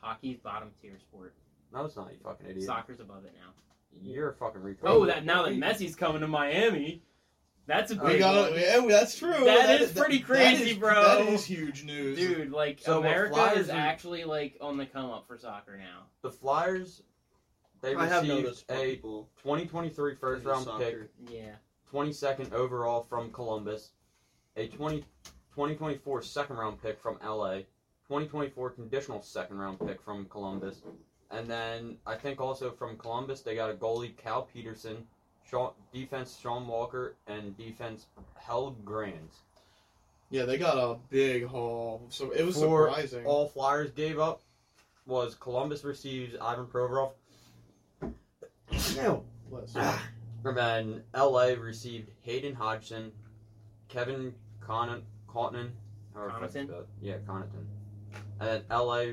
[0.00, 1.34] Hockey's bottom tier sport.
[1.72, 2.12] No, it's not.
[2.12, 2.66] You fucking idiot.
[2.66, 3.50] Soccer's above it now.
[4.02, 4.78] You're a fucking retard.
[4.84, 7.02] Oh, that now that Messi's coming to Miami,
[7.66, 8.60] that's a We big got one.
[8.60, 9.44] Yeah, that's true.
[9.44, 10.94] That is pretty crazy, is- bro.
[11.02, 14.76] That is huge news, Dude, like So what America Flyers is are- actually like on
[14.76, 16.04] the come up for soccer now.
[16.22, 17.02] the Flyers.
[17.82, 21.10] They I have received noticed a people 2023 first into round pick, soccer.
[21.28, 21.54] Yeah.
[21.92, 23.90] 22nd overall from Columbus,
[24.56, 27.56] a 20, 2024 second round pick from LA,
[28.08, 30.82] 2024 conditional second round pick from Columbus,
[31.30, 35.04] and then I think also from Columbus they got a goalie Cal Petersen,
[35.50, 39.40] Sean, defense Sean Walker, and defense Helge Grans.
[40.30, 42.06] Yeah, they got a big haul.
[42.08, 43.26] So it was For surprising.
[43.26, 44.40] All Flyers gave up
[45.04, 47.12] was Columbus receives Ivan Provorov,
[48.96, 49.24] No.
[49.50, 49.74] Bless.
[50.44, 53.12] and then LA received Hayden Hodgson,
[53.88, 55.70] Kevin Conant, Connauton,
[56.14, 56.84] or Connauton?
[57.00, 57.66] yeah, Connauton,
[58.40, 59.12] and then LA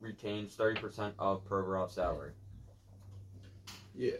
[0.00, 2.32] retains thirty percent of Provorov's salary.
[3.96, 4.12] Yeah.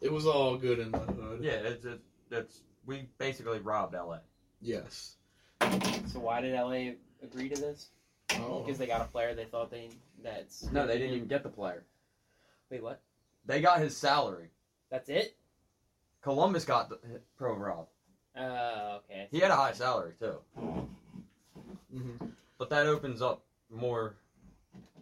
[0.00, 1.40] It was all good in the hood.
[1.42, 4.18] Yeah, it's it's, it's we basically robbed LA.
[4.60, 5.16] Yes.
[6.06, 7.90] So why did LA agree to this?
[8.36, 8.62] Oh.
[8.62, 9.90] Because they got a player they thought they
[10.22, 11.84] that's No, they didn't even get the player.
[12.70, 13.02] Wait, what?
[13.50, 14.48] They got his salary.
[14.92, 15.36] That's it?
[16.22, 16.98] Columbus got the,
[17.38, 17.86] Provorov.
[18.36, 19.26] Uh, okay.
[19.32, 20.36] He had a high salary too,
[21.92, 22.30] Mhm.
[22.58, 24.14] but that opens up more.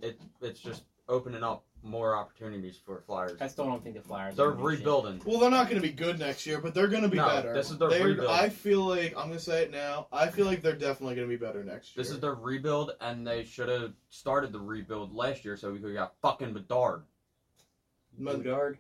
[0.01, 3.37] It it's just opening up more opportunities for Flyers.
[3.41, 4.35] I still don't think the Flyers.
[4.37, 4.79] They're are gonna do shit.
[4.79, 5.23] rebuilding.
[5.27, 7.27] Well, they're not going to be good next year, but they're going to be No,
[7.29, 7.53] better.
[7.55, 8.31] this is their They're- rebuild.
[8.31, 10.09] I feel like I'm going to say it now.
[10.11, 12.03] I feel like they're definitely going to be better next year.
[12.03, 15.79] This is their rebuild, and they should have started the rebuild last year so we
[15.79, 17.05] could have got fucking Bedard.
[18.19, 18.79] But Bedard.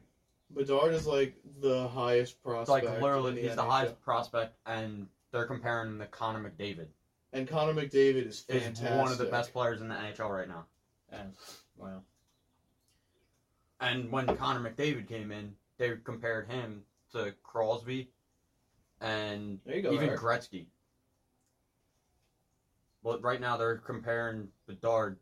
[0.54, 2.84] Bedard is like the highest prospect.
[2.86, 6.86] like literally, in the he's the highest prospect, and they're comparing him to Connor McDavid.
[7.32, 8.98] And Connor McDavid is Is fantastic.
[8.98, 10.64] one of the best players in the NHL right now.
[11.10, 11.32] And
[11.76, 12.02] Wow.
[13.80, 18.10] And when Connor McDavid came in, they compared him to Crosby
[19.00, 19.92] and go.
[19.92, 20.20] even Eric.
[20.20, 20.66] Gretzky.
[23.04, 25.16] But right now they're comparing Bedard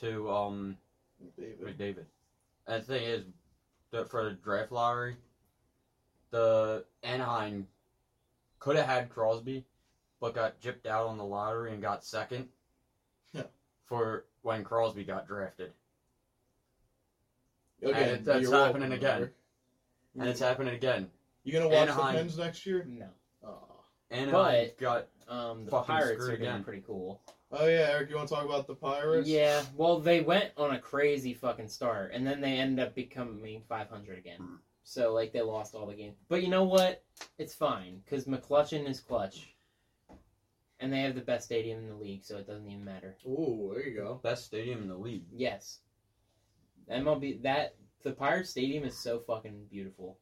[0.00, 0.78] to um
[1.38, 1.76] McDavid.
[1.76, 2.04] McDavid.
[2.66, 3.24] And the thing is,
[3.90, 5.16] the, for the draft lottery,
[6.30, 7.68] the Anaheim
[8.58, 9.64] could have had Crosby,
[10.20, 12.48] but got gypped out on the lottery and got second.
[13.32, 13.42] Yeah.
[13.84, 15.72] For when Crosby got drafted,
[17.82, 19.18] Again, And that's you're happening again.
[19.20, 19.32] Eric.
[20.18, 21.10] and it's happening again.
[21.44, 22.14] You gonna watch Anaheim.
[22.14, 22.84] the Pens next year?
[22.88, 23.06] No.
[23.44, 23.58] Oh.
[24.10, 24.32] Anaheim
[24.68, 26.64] But- got Um, the Fucking Pirates are gonna again.
[26.64, 27.20] pretty cool.
[27.52, 28.10] Oh yeah, Eric.
[28.10, 29.28] You want to talk about the Pirates?
[29.28, 29.62] Yeah.
[29.76, 34.18] Well, they went on a crazy fucking start, and then they ended up becoming 500
[34.18, 34.38] again.
[34.38, 34.54] Hmm.
[34.82, 36.16] So like they lost all the games.
[36.28, 37.02] But you know what?
[37.38, 39.54] It's fine because McCutchen is clutch,
[40.80, 43.16] and they have the best stadium in the league, so it doesn't even matter.
[43.26, 44.20] Ooh, there you go.
[44.22, 45.24] best stadium in the league.
[45.32, 45.80] Yes.
[46.90, 50.18] MLB that the Pirates Stadium is so fucking beautiful,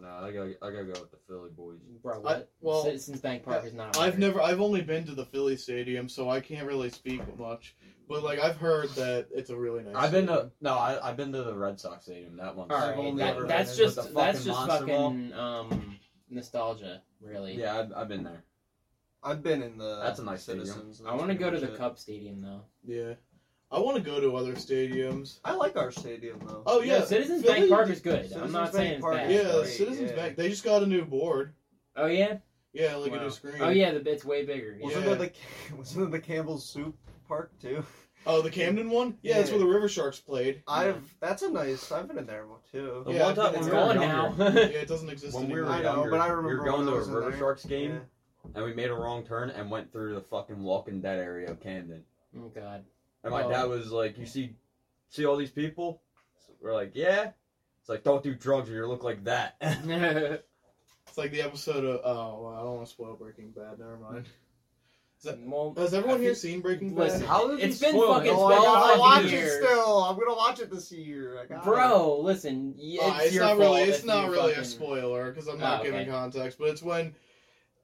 [0.00, 1.78] No, I gotta, I gotta go with the Philly boys.
[2.02, 2.24] bro.
[2.26, 3.96] I- well, Citizens Bank Park is not.
[3.98, 7.74] I've never, I've only been to the Philly Stadium, so I can't really speak much.
[8.08, 9.94] But like, I've heard that it's a really nice.
[9.96, 12.36] I've been to no, I, I've been to the Red Sox stadium.
[12.36, 12.70] That one.
[12.70, 17.54] All I've right, that- ever that's just that's just fucking um nostalgia, really.
[17.54, 18.44] Yeah, I've, I've been there.
[19.22, 20.00] I've been in the.
[20.02, 20.66] That's a nice stadium.
[20.66, 21.00] Citizens.
[21.00, 21.78] and I want to go to the it.
[21.78, 22.60] Cub Stadium though.
[22.84, 23.14] Yeah,
[23.74, 25.38] I want to go to other stadiums.
[25.44, 26.62] I like our stadium though.
[26.66, 28.30] Oh yeah, Citizens Philly- Bank Park is good.
[28.34, 29.30] I'm not Bank saying it's Park bad.
[29.32, 30.16] Yeah, great, Citizens yeah.
[30.16, 30.36] Bank.
[30.36, 31.52] They just got a new board.
[31.96, 32.38] Oh yeah.
[32.72, 33.22] Yeah, like a Wow.
[33.24, 33.54] new screen.
[33.60, 34.76] Oh yeah, the it's way bigger.
[34.78, 34.84] Yeah.
[34.84, 35.14] Wasn't Yeah.
[35.14, 35.18] there
[35.70, 36.96] the wasn't there the Campbell's Soup
[37.28, 37.84] Park too?
[38.26, 39.18] Oh, the Camden one.
[39.22, 40.62] Yeah, that's where the River Sharks played.
[40.66, 41.92] I've that's a nice.
[41.92, 43.02] I've been in there too.
[43.06, 44.60] The Yeah, one time I've It's been when we were gone younger, now.
[44.60, 45.74] Yeah, it doesn't exist when we were anymore.
[45.74, 47.38] I know, but I we remember were going to a was River there.
[47.38, 48.50] Sharks game, Yeah.
[48.54, 51.60] and we made a wrong turn and went through the fucking Walking Dead area of
[51.60, 52.02] Camden.
[52.38, 52.84] oh god.
[53.24, 53.48] And my Oh.
[53.50, 54.54] dad was like, "You see,
[55.08, 56.00] see all these people?"
[56.46, 57.32] So we're like, "Yeah."
[57.80, 59.56] It's like, "Don't do drugs or you look like that."
[61.06, 62.00] It's like the episode of.
[62.02, 63.78] Oh, well, I don't want to spoil Breaking Bad.
[63.78, 64.26] Never mind.
[65.46, 67.28] well, Has everyone here seen Breaking Listen, Bad?
[67.28, 68.34] How did It's you been spoil fucking it?
[68.34, 69.52] Oh, I 12 gotta fucking watch years.
[69.52, 69.98] it still.
[70.04, 71.40] I'm gonna watch it this year.
[71.40, 72.74] I got bro, listen.
[72.76, 73.82] y- Uh, It's, it's your not really.
[73.82, 76.10] It's not you really a spoiler because I'm not Oh, giving okay.
[76.10, 76.58] context.
[76.58, 77.14] But it's when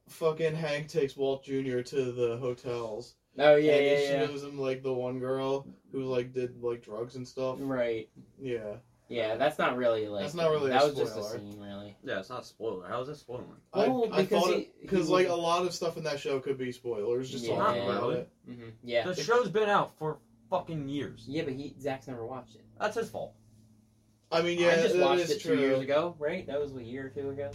[0.08, 1.80] fucking Hank takes Walt Jr.
[1.82, 3.14] to the hotels.
[3.40, 4.26] Oh yeah, and yeah, he yeah.
[4.26, 7.56] shows him like the one girl who like did like drugs and stuff.
[7.60, 8.08] Right.
[8.40, 8.76] Yeah.
[9.08, 10.22] Yeah, that's not really like.
[10.22, 11.96] That's not really a That was just a scene, really.
[12.04, 12.86] Yeah, it's not a spoiler.
[12.86, 13.46] How is it spoiling?
[13.74, 16.56] Well, I, I because thought because like a lot of stuff in that show could
[16.56, 17.28] be spoilers.
[17.28, 17.56] Just Yeah.
[17.56, 18.16] talking about really.
[18.18, 18.28] it.
[18.46, 19.04] hmm Yeah.
[19.04, 21.24] The show's been out for fucking years.
[21.26, 22.64] Yeah, but he Zach's never watched it.
[22.78, 23.32] That's his fault.
[24.30, 25.56] I mean, yeah, I just that watched is it true.
[25.56, 26.46] two years ago, right?
[26.46, 27.50] That was a year or two ago.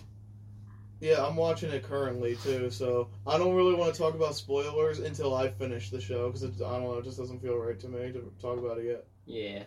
[1.02, 5.00] Yeah, I'm watching it currently too, so I don't really want to talk about spoilers
[5.00, 7.88] until I finish the show because I don't know, it just doesn't feel right to
[7.90, 9.06] me to talk about it yet.
[9.26, 9.64] Yeah.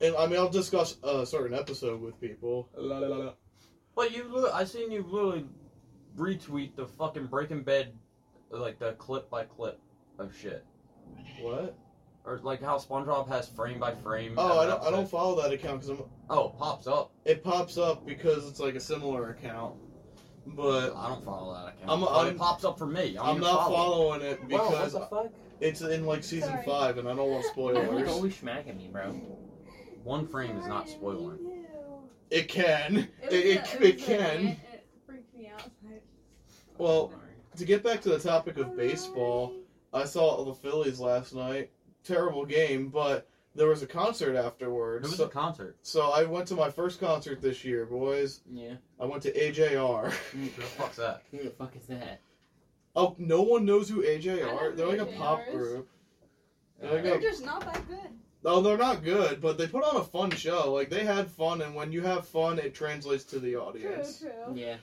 [0.00, 2.68] And I mean, I'll discuss a certain episode with people.
[2.76, 3.32] La, la, la,
[3.96, 5.44] But you, li- I seen you literally
[6.16, 7.92] retweet the fucking Breaking Bad,
[8.50, 9.78] like the clip by clip
[10.18, 10.64] of shit,
[11.40, 11.76] What?
[12.24, 14.34] or like how SpongeBob has frame by frame.
[14.38, 14.82] Oh, I don't.
[14.82, 16.04] I don't follow that account because I'm.
[16.28, 17.12] Oh, it pops up.
[17.24, 19.74] it pops up because it's like a similar account,
[20.46, 21.90] but I don't follow that account.
[21.90, 23.00] I'm- but I'm- it pops up for me.
[23.00, 24.20] I don't I'm even not follow it.
[24.20, 25.32] following it Bro, what because the fuck?
[25.60, 26.64] it's in like season Sorry.
[26.64, 28.08] five, and I don't want You're spoilers.
[28.10, 29.12] always smacking me, bro.
[30.02, 31.38] One frame is not spoiling.
[32.30, 32.96] It can.
[32.96, 34.46] It, It, it, it, it can.
[34.46, 35.68] It, it freaked me out.
[36.78, 37.12] Well,
[37.56, 39.54] to get back to the topic of baseball,
[39.92, 41.70] I saw the Phillies last night.
[42.04, 45.08] Terrible game, but there was a concert It afterwards.
[45.08, 45.76] was So, a concert.
[45.82, 48.40] so I went to my first concert this year, boys.
[48.50, 48.74] Yeah.
[49.00, 50.06] I went to AJR.
[50.06, 51.22] Mm, who the fuck's that?
[51.30, 52.20] Who the fuck is that?
[52.96, 54.40] Oh, no one knows who AJR.
[54.40, 55.54] know They're like a pop is.
[55.54, 55.88] group.
[56.80, 57.98] They're uh, like They're a, just not that good.
[58.44, 60.72] oh, they're not good, but they put on a fun show.
[60.72, 64.18] Like they had fun, and when you have fun, it translates to the audience.
[64.20, 64.46] True, audience.
[64.46, 64.54] true.
[64.56, 64.76] Yeah.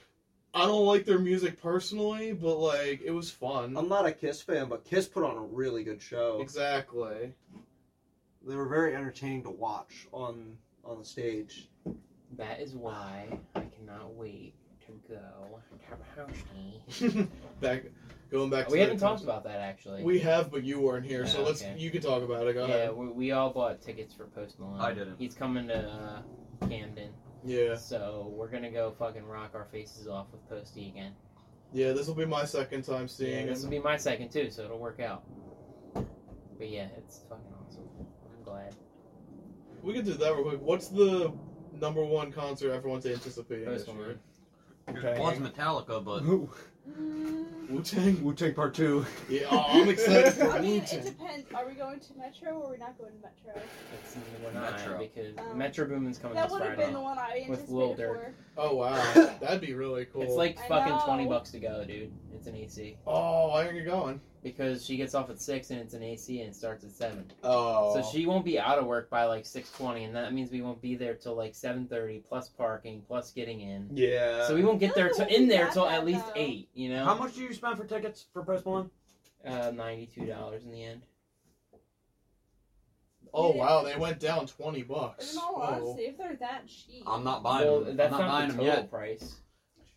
[0.54, 3.76] I don't like their music personally, but like it was fun.
[3.78, 6.40] I'm not a Kiss fan, but Kiss put on a really good show.
[6.42, 7.34] Exactly.
[8.48, 11.70] They were very entertaining to watch on on the stage.
[12.38, 14.54] That is why I cannot wait
[14.86, 15.16] to go
[15.70, 16.26] to go
[17.04, 17.28] Tabahowski.
[17.62, 17.84] back,
[18.32, 18.68] going back.
[18.68, 20.04] to We haven't talked about that actually.
[20.04, 21.62] We have, but you weren't here, so let's.
[21.62, 21.76] okay.
[21.78, 22.54] You can talk about it.
[22.54, 22.96] Go yeah, ahead.
[22.96, 24.80] we, we all bought tickets for Post Malone.
[24.80, 25.18] I didn't.
[25.18, 26.22] He's coming to uh,
[26.68, 27.10] Camden,
[27.44, 31.12] Yeah, so we're gonna go fucking rock our faces off with Posty again.
[31.74, 31.92] yeah.
[31.92, 33.32] This will be my second time seeing.
[33.32, 35.24] Yeah, seeing this will be my second too, so it'll work out.
[35.94, 37.77] But yeah, it's fucking awesome.
[39.88, 39.94] I'm glad.
[39.94, 40.62] We could do that real quick.
[40.62, 41.32] What's the
[41.80, 44.04] number one concert everyone's anticipating Post this year?
[44.06, 44.20] Malone.
[44.90, 45.20] Okay.
[45.20, 46.24] One's Metallica, but
[46.88, 48.24] Mm, Wu Tang.
[48.24, 49.06] Wu Tang Part Two.
[49.28, 51.46] Yeah, oh, I'm excited for I mean, it depends.
[51.54, 53.62] Are we going to Metro or we're we not going to Metro?
[54.02, 54.98] It's, we're not Metro.
[55.00, 56.86] because Um, Metro Boomin's coming That this would have Friday.
[56.86, 57.98] been the one I With Lil Durk.
[58.16, 58.34] for.
[58.58, 60.22] Oh wow, that'd be really cool.
[60.22, 61.02] It's like I fucking know.
[61.04, 62.14] twenty bucks to go, dude.
[62.34, 64.22] It's an AC oh, why aren't you going?
[64.44, 67.32] Because she gets off at six and it's an AC and it starts at seven.
[67.44, 70.52] Oh, So she won't be out of work by like six twenty, and that means
[70.52, 73.90] we won't be there till like seven thirty plus parking plus getting in.
[73.94, 74.46] Yeah.
[74.48, 76.70] So we won't get there No, till in there till at least eight.
[76.74, 78.90] You know, how much do you spend for tickets for Post Malone?
[79.46, 81.02] Uh, ninety two dollars in the end.
[83.34, 85.34] Oh wow, they went down twenty bucks.
[85.34, 85.62] In all Oh.
[85.62, 87.04] honesty, if they're that cheap.
[87.06, 87.98] I'm not buying Well, them.
[87.98, 88.90] that's I'm not, buying the them total yet.
[88.90, 89.36] price.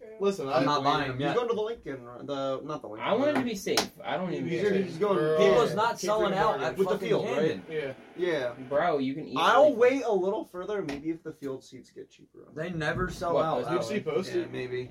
[0.00, 0.08] True.
[0.18, 1.08] Listen, I'm I not believe buying you.
[1.12, 1.36] them He's yet.
[1.36, 3.06] going to the Lincoln, uh, the not the Lincoln.
[3.08, 3.90] I wanted to be safe.
[4.02, 4.74] I don't even He's, care.
[4.74, 5.18] he's going.
[5.18, 5.48] Or, yeah.
[5.50, 7.34] People's not Keep selling out at With the fucking field, right?
[7.36, 7.62] Camden.
[7.70, 7.92] Yeah.
[8.16, 8.52] Yeah.
[8.68, 9.36] Bro, you can eat.
[9.38, 12.38] I'll wait a little further, maybe if the field seats get cheaper.
[12.54, 13.64] They never sell What, out.
[13.64, 14.36] Post that you see posted?
[14.46, 14.90] Yeah, maybe.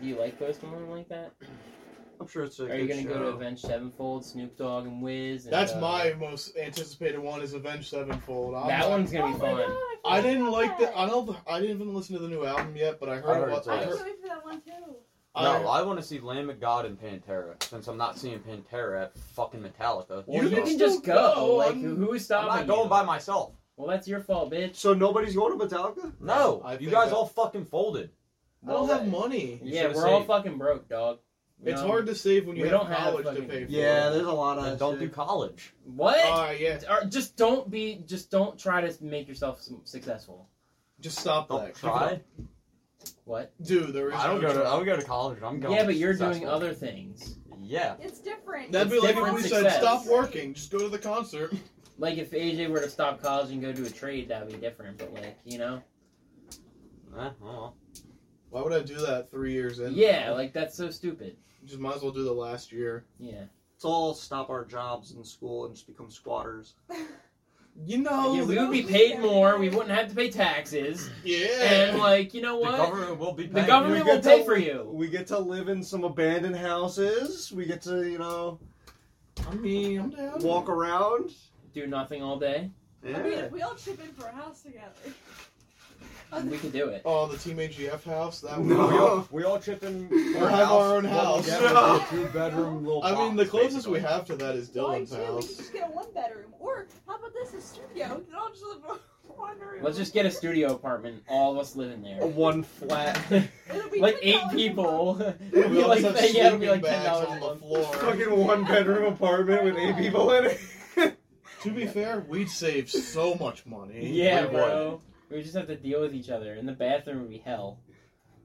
[0.00, 1.32] Do you like posting Malone like that?
[2.20, 3.26] I'm sure it's a Are you gonna go to.
[3.28, 5.44] Avenged Sevenfold, Snoop Dogg, and Wiz?
[5.44, 8.54] And, That's uh, my most anticipated one is Avenged Sevenfold.
[8.54, 9.56] I'm That not- one's gonna oh be my fun.
[9.56, 10.92] God, I forgot didn't about like that.
[10.94, 10.98] the.
[10.98, 11.36] I don't.
[11.46, 13.24] I didn't even listen to the new album yet, but I I heard.
[13.36, 13.88] heard what, it's I I alright.
[13.90, 14.94] heard, can't wait for that one too.
[15.36, 17.62] No, I- I want to see Lamb of God and Pantera.
[17.62, 20.24] Since I'm not seeing Pantera at fucking Metallica.
[20.26, 21.34] Well, You you, can can just go.
[21.34, 22.88] go, Like, I'm- who, who is I'm not going you?
[22.90, 23.52] by myself.
[23.76, 24.74] Well, that's your fault, bitch.
[24.74, 26.12] So nobody's going to Metallica?
[26.20, 28.10] No, I you guys that- all fucking folded.
[28.66, 29.60] I don't have money.
[29.62, 31.20] You yeah, we're all fucking broke, dog.
[31.64, 31.88] You It's know?
[31.88, 33.70] hard to save when you We have don't have college to pay for.
[33.70, 34.64] Yeah, there's a lot of.
[34.64, 35.74] Then don't do college.
[35.84, 36.16] What?
[36.24, 36.78] Alright, yeah.
[36.88, 38.02] Or just don't be.
[38.06, 40.48] Just don't try to make yourself successful.
[41.00, 41.74] Just stop Don't that.
[41.74, 42.20] try.
[43.24, 43.52] What?
[43.62, 44.14] Dude, there is.
[44.14, 44.60] I don't no go to.
[44.68, 45.38] I don't go to college.
[45.42, 45.74] I'm going.
[45.74, 47.36] yeah, but you're doing other things.
[47.60, 47.94] Yeah.
[48.00, 48.72] It's different.
[48.72, 49.62] That'd be It's like if we success.
[49.74, 51.52] said stop working, just go to the concert.
[52.00, 54.98] Like if AJ were to stop college and go to a trade, that'd be different.
[54.98, 55.82] But like, you know,
[57.18, 57.74] Eh, well.
[58.68, 59.94] Why would I do that three years in?
[59.94, 61.36] yeah, like that's so stupid.
[61.64, 63.04] just might as well do the last year.
[63.18, 63.44] Yeah.
[63.74, 66.74] Let's all stop our jobs in school and just become squatters.
[67.86, 69.56] You know, yeah, we would be paid more.
[69.56, 71.08] We wouldn't have to pay taxes.
[71.22, 71.46] yeah.
[71.46, 72.72] And like, you know what?
[72.72, 72.90] The what?
[72.90, 74.90] government will be The government will pay to- for you.
[74.92, 77.52] We get to live in some abandoned houses.
[77.52, 78.58] We get to, you know,
[79.48, 80.42] I mean, I'm down.
[80.42, 81.30] walk around.
[81.72, 82.68] Do nothing all day.
[83.06, 83.22] I Yeah.
[83.22, 84.88] mean, we all chip in for a house together.
[86.44, 87.02] We can do it.
[87.04, 88.40] Oh, the Team AGF house.
[88.42, 88.86] That would No.
[88.88, 90.04] We all, we all chip in.
[90.36, 91.48] Or for a have our own house.
[91.48, 91.96] No.
[91.96, 93.02] a two bedroom little.
[93.02, 93.92] I mean, the box, closest basically.
[93.94, 95.16] we have to that is Why Dylan's too?
[95.18, 95.46] We could house.
[95.56, 96.52] just get a one bedroom.
[96.60, 97.54] Or how about this?
[97.54, 98.16] A studio.
[98.18, 98.96] We could all just live in
[99.36, 99.82] one room.
[99.82, 101.22] Let's just get a studio apartment.
[101.28, 102.26] All of us live in there.
[102.26, 103.18] One flat.
[103.30, 104.52] It'll be like $10 eight a month.
[104.56, 105.34] people.
[105.52, 107.36] It'll We be always like have yeah, it'll be like sleeping ten bags dollars on
[107.36, 107.60] a the month.
[107.60, 107.84] floor.
[107.94, 110.60] Fucking one bedroom apartment with eight people in it.
[111.62, 114.08] To be fair, we'd save so much money.
[114.12, 115.00] Yeah, We bro.
[115.30, 117.78] We just have to deal with each other, In the bathroom would be hell.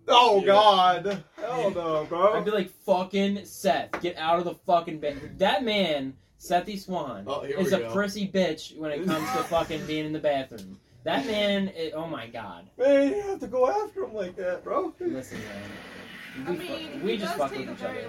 [0.07, 0.45] oh Yeah.
[0.47, 1.23] God.
[1.37, 2.33] Hell no, bro.
[2.33, 7.23] I'd be like, "Fucking Seth, get out of the fucking bed." That man, Sethy Swan,
[7.25, 7.93] Oh, here is we a go.
[7.93, 10.77] prissy bitch when it comes to fucking being in the bathroom.
[11.05, 12.69] That man, i oh my god.
[12.77, 14.93] Man, you have to go after him like that, bro.
[14.99, 16.47] Listen, man.
[16.47, 18.07] I We, mean, fu- we it just fuck take with each other.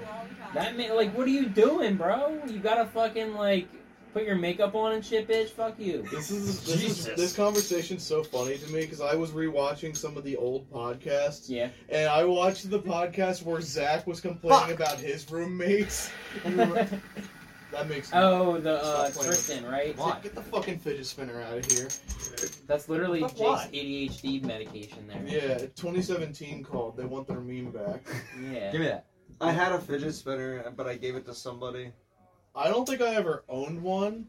[0.54, 2.40] That man, like, what are you doing, bro?
[2.48, 3.68] You gotta fucking like
[4.14, 5.50] put your makeup on and shit, bitch.
[5.50, 6.02] Fuck you.
[6.10, 10.16] This is this, is, this conversation's so funny to me because I was rewatching some
[10.16, 11.68] of the old podcasts Yeah.
[11.88, 14.70] and I watched the podcast where Zach was complaining Fuck.
[14.76, 16.10] about his roommates.
[16.46, 16.88] We were-
[17.72, 19.98] that makes me oh, the uh, Tristan, right?
[19.98, 20.20] Why?
[20.22, 21.88] Get the fucking fidget spinner out of here.
[22.68, 23.68] That's literally Fuck, Jake's why?
[23.72, 25.24] ADHD medication there.
[25.26, 26.96] Yeah, 2017 called.
[26.96, 28.06] They want their meme back.
[28.40, 28.70] Yeah.
[28.70, 29.06] Give me that.
[29.40, 31.90] I had a fidget spinner, but I gave it to somebody.
[32.54, 34.26] I don't think I ever owned one,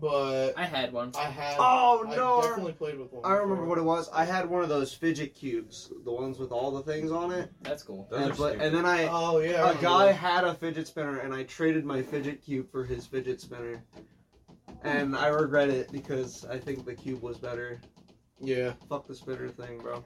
[0.00, 1.12] but I had one.
[1.18, 1.56] I had.
[1.58, 2.40] Oh I no!
[2.42, 3.24] definitely played with one.
[3.24, 3.68] I remember before.
[3.68, 4.08] what it was.
[4.12, 7.50] I had one of those fidget cubes, the ones with all the things on it.
[7.62, 8.06] That's cool.
[8.10, 9.70] Those And, are but, and then I, Oh yeah.
[9.70, 10.14] a guy that.
[10.14, 13.82] had a fidget spinner, and I traded my fidget cube for his fidget spinner.
[14.82, 17.80] And I regret it because I think the cube was better.
[18.40, 18.72] Yeah.
[18.88, 20.04] Fuck the spinner thing, bro.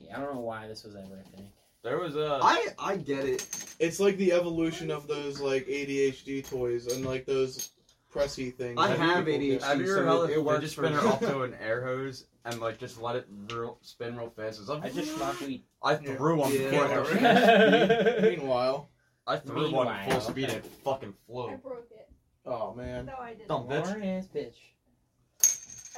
[0.00, 1.48] Yeah, I don't know why this was ever a thing.
[1.82, 2.38] There was a.
[2.42, 3.46] I I get it.
[3.80, 7.70] It's like the evolution of those like ADHD toys and like those
[8.14, 8.76] pressy things.
[8.78, 9.50] I that have people ADHD.
[9.50, 9.62] get.
[9.62, 10.36] Have you so ever held it it?
[10.36, 11.08] They works just for spin it me.
[11.10, 14.60] up to an air hose and like just let it real, spin real fast.
[14.60, 15.64] It's like, I just smoke weed.
[15.82, 16.14] I Yeah.
[16.14, 16.70] threw one Yeah.
[16.70, 17.16] before.
[17.20, 18.88] Yeah, it- Meanwhile,
[19.26, 20.10] I threw one Meanwhile.
[20.10, 21.56] full speed and it fucking I flew.
[21.56, 22.08] broke it.
[22.46, 23.48] oh man, No, I didn't.
[23.48, 23.84] Dumb bitch.
[23.84, 24.54] Boring ass bitch.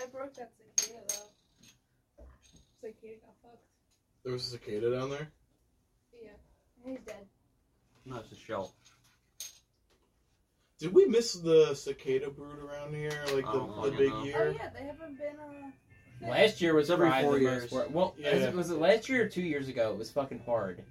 [0.03, 2.25] I broke that cicada though.
[2.81, 3.63] Cicada got fucked.
[4.25, 5.29] there was a cicada down there.
[6.85, 6.91] Yeah.
[6.93, 7.27] He's dead.
[8.07, 8.75] No, it's a shell.
[10.79, 13.25] Did we miss the cicada brood around here?
[13.33, 14.17] Like the, the big know.
[14.21, 14.55] Oh year?
[14.59, 16.29] yeah, they haven't been uh.
[16.31, 17.73] Last year was Every probably four years.
[17.73, 18.31] most Well, Yeah.
[18.31, 19.93] it- was it last year or two years ago?
[19.93, 20.83] It was fucking hard.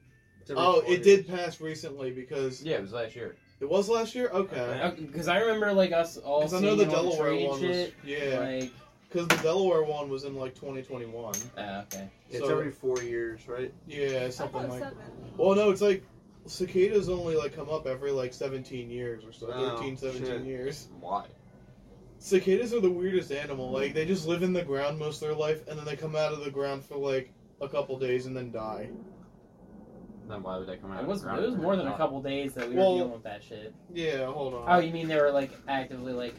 [0.55, 3.35] Oh, it did pass recently because Yeah, it was last year.
[3.61, 4.29] it was last year.
[4.29, 5.01] Okay, Okay.
[5.01, 7.61] Because I remember like us all because I seeing know the it on Delaware one
[7.61, 8.71] was yeah, Like,
[9.13, 11.33] because the Delaware one was in like 2021.
[11.57, 12.09] ah, okay.
[12.29, 13.71] It's So- every four years, right?
[13.87, 14.81] Yeah, something like.
[14.81, 14.97] seven.
[15.37, 16.03] Well, no, it's like
[16.47, 20.41] cicadas only like come up every like 17 years or so, Oh, 13, 17 shit.
[20.43, 20.87] years.
[20.99, 21.25] Why?
[22.17, 23.69] Cicadas are the weirdest animal.
[23.71, 26.15] Like they just live in the ground most of their life, and then they come
[26.15, 28.89] out of the ground for like a couple days and then die.
[30.27, 30.99] Then why would they come out?
[30.99, 32.97] It of was the it was more than a couple days that we Well- were
[32.99, 33.73] dealing with that shit.
[33.93, 34.63] Yeah, hold on.
[34.67, 36.33] Oh, you mean they were like actively like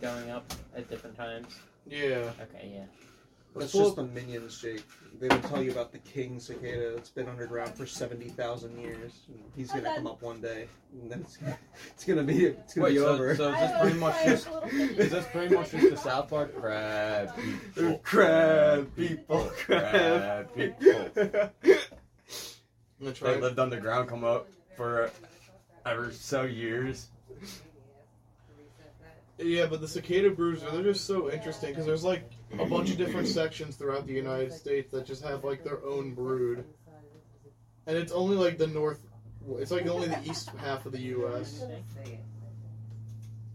[0.00, 1.48] going up at different times?
[1.86, 2.30] Yeah.
[2.40, 2.84] Okay, yeah.
[3.56, 4.82] That's Well- just the minions, Jake.
[5.20, 9.12] They don't tell you about the king cicada that's been underground for seventy thousand years.
[9.54, 11.38] He's gonna come up one day, and then it's,
[11.94, 13.36] it's gonna be it's gonna Wait, be so, over.
[13.36, 14.68] so is I this pretty much just little
[14.98, 17.30] is this pretty much just the South Park crab
[17.76, 17.98] people?
[18.02, 21.50] crab people, Crab crab people.
[21.64, 21.80] I'm
[23.00, 23.34] gonna try.
[23.34, 25.12] They lived underground, come up for
[25.86, 27.06] ever so years.
[29.38, 32.98] Yeah, but the cicada broods they're just so interesting because there's like a bunch of
[32.98, 36.64] different sections throughout the United States that just have like their own brood,
[37.86, 39.04] and it's only like the north.
[39.58, 41.64] It's like only the east half of the U.S.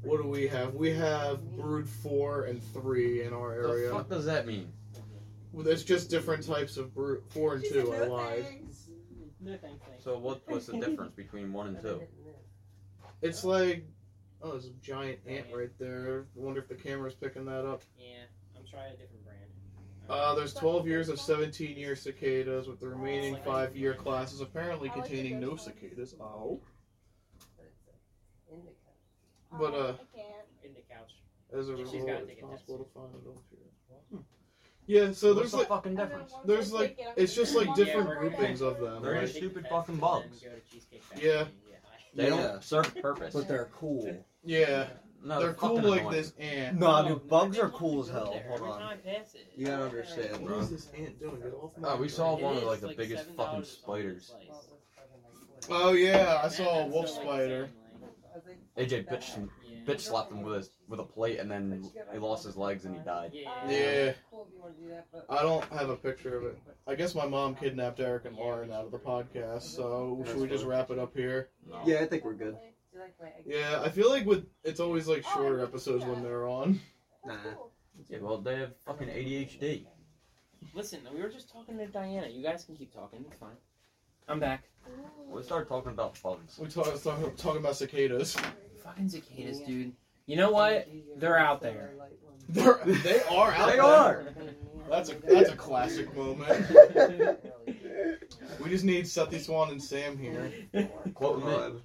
[0.04, 0.76] What do we have?
[0.76, 3.94] We have brood four and three in our area.
[3.94, 4.72] What the fuck does that mean?
[5.52, 7.24] Well, There's just different types of brood.
[7.30, 7.94] Four and two.
[7.94, 8.44] I no lied.
[8.46, 8.88] thanks.
[9.42, 9.86] No thanks.
[10.04, 12.02] So what what's the difference between one and two?
[13.22, 13.86] It's like
[14.42, 16.26] oh, there's a giant ant right there.
[16.36, 17.84] I wonder if the camera's picking that up.
[17.98, 18.24] Yeah,
[18.58, 19.40] I'm trying a different brand.
[20.10, 24.90] Uh, there's 12 years of 17 year cicadas, with the remaining five year classes apparently
[24.90, 26.16] containing no cicadas.
[26.20, 26.60] Oh.
[29.52, 29.94] But, uh,
[30.64, 31.14] in the couch.
[31.52, 32.52] As a She's result, it's take test.
[32.52, 34.00] possible to find it up here.
[34.12, 34.18] Hmm.
[34.86, 36.34] Yeah, so What's there's the like fucking difference?
[36.46, 39.02] there's like it's just like different groupings of them.
[39.02, 40.44] They're Like, just stupid fucking bugs.
[41.20, 41.46] Yeah.
[42.16, 43.34] They don't serve a purpose.
[43.34, 44.24] but they're cool.
[44.44, 44.88] Yeah,
[45.24, 46.16] no, they're cool like annoying.
[46.16, 46.80] this ant.
[46.80, 48.40] Nah, dude, bugs are cool as hell.
[48.48, 48.80] Hold on.
[48.80, 49.52] time I pass it.
[49.56, 50.60] You gotta understand, bro.
[50.60, 51.42] is this ant doing?
[51.42, 54.34] Get off my Oh, we saw one of like the biggest fucking spiders.
[55.70, 57.70] Oh yeah, I saw a wolf spider.
[58.78, 59.80] same, AJ bitch like- yeah.
[59.86, 62.96] bitch slapped him with his with a plate and then he lost his legs and
[62.96, 63.32] he died.
[63.34, 63.52] Yeah.
[63.70, 64.14] Yeah.
[65.30, 66.58] I don't have a picture of it.
[66.88, 70.48] I guess my mom kidnapped Eric and Lauren out of the podcast, so should we
[70.48, 71.50] just wrap it up here?
[71.70, 71.82] No.
[71.86, 72.58] Yeah, I think we're good.
[73.46, 76.80] Yeah, I feel like with it's always like shorter episodes when they're on.
[77.26, 77.36] Nah.
[78.08, 79.86] Yeah, well they have fucking ADHD.
[80.74, 82.28] Listen, we were just talking to Diana.
[82.28, 83.24] You guys can keep talking.
[83.28, 83.56] It's fine.
[84.28, 84.64] I'm back.
[85.28, 86.58] We started talking about bugs.
[86.60, 88.38] We talk, talk, talking about cicadas.
[88.84, 89.94] Fucking cicadas, dude.
[90.26, 90.88] You know what?
[91.18, 91.94] They're out there.
[92.50, 93.84] They're, they are out They there.
[93.84, 94.26] are.
[94.90, 96.68] That's a that's a classic moment.
[98.62, 100.52] We just need Seti Swan and Sam here.
[101.14, 101.80] Quote me.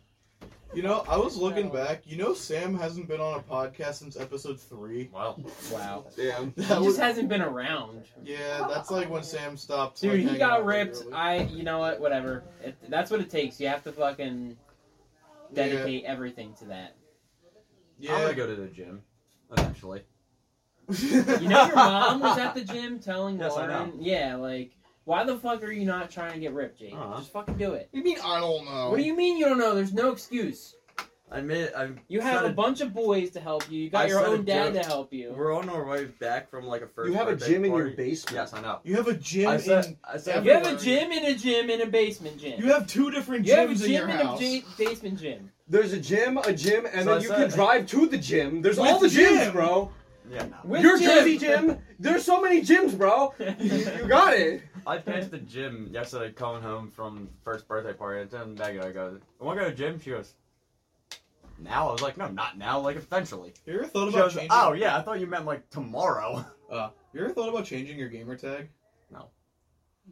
[0.74, 0.76] God.
[0.76, 2.02] You know, I was looking back.
[2.04, 5.08] You know, Sam hasn't been on a podcast since episode three.
[5.12, 5.36] Wow.
[5.72, 6.04] wow.
[6.16, 6.52] Damn.
[6.56, 8.04] He That just hasn't been around.
[8.24, 10.00] yeah, that's like when Sam stopped.
[10.00, 10.96] Dude, like, he hanging got out ripped.
[10.96, 11.14] regularly.
[11.16, 12.00] I, you know what?
[12.00, 12.44] Whatever.
[12.62, 13.60] It, that's what it takes.
[13.60, 14.56] You have to fucking
[15.52, 16.96] dedicate everything to that.
[17.98, 19.02] Yeah, I'm gonna go to the gym
[19.56, 20.02] eventually.
[21.00, 24.72] You know, your mom was at the gym telling Yes, I Lauren, yeah, like,
[25.04, 26.94] why the fuck are you not trying to get ripped, Jake?
[26.94, 27.18] Uh-huh.
[27.18, 27.88] Just fucking do it.
[27.92, 28.90] You mean I don't know?
[28.90, 29.74] What do you mean you don't know?
[29.74, 30.76] There's no excuse.
[31.32, 33.80] I admit I You have a bunch of boys to help you.
[33.82, 34.82] You got I your own dad joke.
[34.82, 35.32] to help you.
[35.36, 37.10] We're on our way back from like a first.
[37.10, 38.34] You have a birthday gym in your basement.
[38.36, 38.78] Yes, I know.
[38.84, 39.84] You have a gym I said.
[39.86, 39.96] in.
[40.04, 40.44] I said.
[40.44, 42.60] You have a gym in a gym in a basement gym.
[42.62, 44.38] You have two different You have a gyms in gym your in a house.
[44.38, 45.50] j- basement gym.
[45.66, 48.18] There's a gym, a gym, and So then I you said- can drive to the
[48.18, 48.62] gym.
[48.62, 49.52] There's all the the gyms, gym.
[49.52, 49.90] bro.
[50.30, 50.56] Yeah, no.
[50.64, 51.06] With Your gym.
[51.08, 51.78] Jersey gym.
[51.98, 53.34] There's so many gyms, bro.
[53.38, 53.54] You,
[54.02, 54.62] you got it.
[54.86, 58.22] I passed the gym yesterday coming home from first birthday party.
[58.22, 60.00] I tell Megan, I go, I want to go to the gym.
[60.00, 60.34] She goes,
[61.58, 61.88] now?
[61.88, 63.54] I was like, no, not now, like eventually.
[63.66, 64.50] You ever thought She about goes, changing?
[64.52, 66.44] oh yeah, I thought you meant like tomorrow.
[66.70, 68.68] Uh, you ever thought about changing your gamer tag?
[69.12, 69.28] No.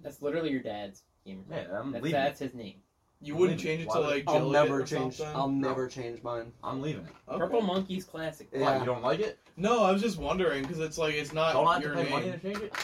[0.03, 1.67] That's literally your dad's gamer tag.
[1.71, 2.21] Yeah, I'm That's, leaving.
[2.21, 2.75] that's his name.
[3.23, 5.15] You wouldn't change it to Why would- like I'll never or change.
[5.15, 5.35] something?
[5.35, 6.53] I'll never change mine.
[6.63, 7.13] I'm leaving it.
[7.27, 7.39] Okay.
[7.39, 8.49] Purple Monkey's classic.
[8.53, 8.61] Yeah.
[8.61, 9.39] Why, you don't like it?
[9.57, 12.05] No, I was just wondering because it's like it's not Don't I have your to
[12.05, 12.75] pay money to change it?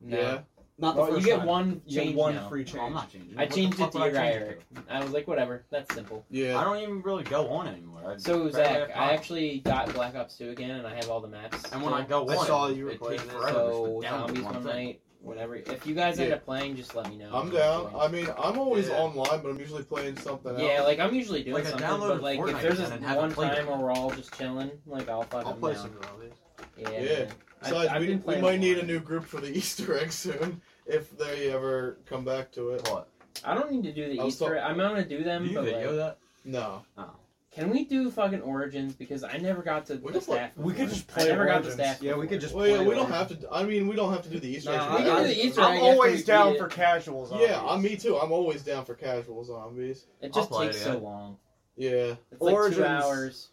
[0.00, 0.16] No.
[0.18, 0.38] Yeah.
[0.80, 1.46] Not the Well, you first get time.
[1.48, 2.48] one You get change one now.
[2.48, 2.82] free No, change.
[2.84, 3.36] I'm not changing.
[3.36, 4.60] I What the changed it to would your I guy, change it Eric.
[4.88, 6.24] I was like, whatever, that's simple.
[6.30, 6.36] to?
[6.38, 6.58] Yeah.
[6.58, 8.00] I don't even really go on anymore.
[8.12, 9.14] I So barely Zach, I time.
[9.14, 11.64] actually got Black Ops 2 again, and I have all the maps.
[11.72, 12.24] And when I still.
[12.26, 13.36] go I on, saw you were it playing takes it.
[13.36, 14.72] forever So to download zombies one one thing.
[14.86, 15.56] night, whatever.
[15.56, 16.36] If you guys end Yeah.
[16.36, 17.30] up playing, just let me know.
[17.34, 17.92] I'm down.
[17.98, 18.98] I mean, I'm always Yeah.
[19.02, 20.62] online, but I'm usually playing something else.
[20.62, 22.92] Yeah, like I'm usually doing Like, I something, downloaded but like Fortnite if there's again
[22.92, 25.72] and haven't one played time where we're all just chilling, like I'll fucking I'll play
[25.74, 25.82] down.
[25.82, 26.32] some zombies.
[26.78, 26.90] Yeah.
[26.90, 27.00] Yeah.
[27.00, 27.22] man.
[27.60, 28.86] I've- Besides, I've we, been we playing might need a online.
[28.86, 32.88] new group for the Easter egg soon if they ever come back to it.
[32.90, 33.08] What?
[33.44, 34.54] I don't need to do the I was Easter.
[34.56, 36.18] talk- I'm gonna do them, Do you but video like, that?
[36.44, 36.82] No.
[36.96, 37.10] Oh.
[37.52, 38.94] can we do fucking Origins?
[38.94, 40.56] Because I never got to We the just, like- staff.
[40.56, 40.94] we could before.
[40.94, 41.74] just I play never got the Origins.
[41.74, 42.02] staff.
[42.02, 43.30] Yeah, we could just Well, yeah, play we don't Origins.
[43.30, 43.52] have to.
[43.52, 44.98] I mean, we don't have to do the Easter Nah, eggs.
[45.04, 46.58] We can I- do the Easter I'm egg after always we down it.
[46.58, 47.48] for casual zombies.
[47.48, 48.16] Yeah, I'm me too.
[48.18, 50.06] I'm always down for casual zombies.
[50.20, 51.36] It just I'll play takes it, so long.
[51.76, 52.14] Yeah.
[52.32, 53.48] It's like Origins- two hours.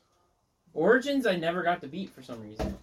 [0.74, 2.78] Origins, I never got to beat for some reason.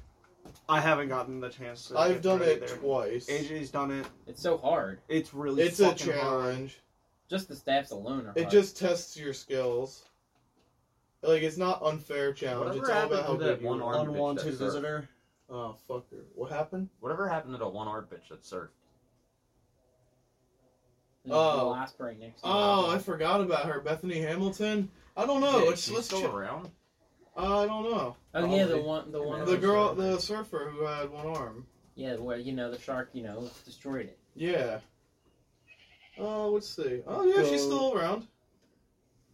[0.72, 1.98] I haven't gotten the chance to.
[1.98, 2.76] I've get done through it either.
[2.76, 3.26] twice.
[3.28, 4.06] AJ's done it.
[4.26, 5.00] It's so hard.
[5.08, 6.20] It's really It's a fucking hard.
[6.20, 6.80] challenge.
[7.28, 8.50] Just the staffs alone are It hard.
[8.52, 10.04] just tests your skills.
[11.22, 12.76] Like it's not unfair challenge.
[12.76, 13.94] Whatever it's all about happened how to that good you one are.
[13.96, 14.58] arm- Unwanted that surfed.
[14.58, 15.08] visitor.
[15.50, 16.24] Oh fucker!
[16.34, 16.88] What happened?
[17.00, 18.68] Whatever happened to the one art bitch that surfed?
[21.24, 21.68] There's a Oh.
[21.70, 22.88] wasp right next to Oh.
[22.90, 24.90] I forgot about her, Bethany Hamilton.
[25.16, 25.58] I don't know.
[25.60, 26.32] Yeah, let's she's let's still check.
[26.32, 26.70] around.
[27.37, 28.16] I don't know.
[28.35, 29.45] Oh yeah, the one, the one.
[29.47, 31.66] The girl, the surfer who had one arm.
[31.95, 34.18] Yeah, where you know the shark, you know, destroyed it.
[34.35, 34.78] Yeah.
[36.18, 37.01] Oh, let's see.
[37.07, 38.26] Oh yeah, she's still around.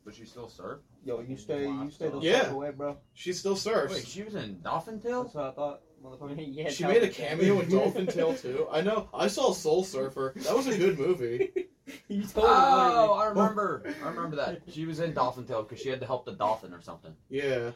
[0.05, 0.79] But she still surfed?
[1.05, 2.51] Yo, you stay, you stay the Yeah.
[2.51, 2.97] away, bro.
[3.15, 3.93] She still surfs.
[3.95, 5.25] Wait, she was in Dolphin Tale?
[5.25, 6.37] That's what I thought, motherfucker.
[6.55, 8.67] yeah, she made a cameo in Dolphin Tale too.
[8.71, 9.09] I know.
[9.13, 10.33] I saw Soul Surfer.
[10.37, 11.51] That was a good movie.
[12.09, 13.13] you told Oh.
[13.15, 13.83] I remember.
[14.03, 14.63] I remember that.
[14.71, 17.15] She was in Dolphin Tale because she had to help the dolphin or something.
[17.29, 17.73] Yeah.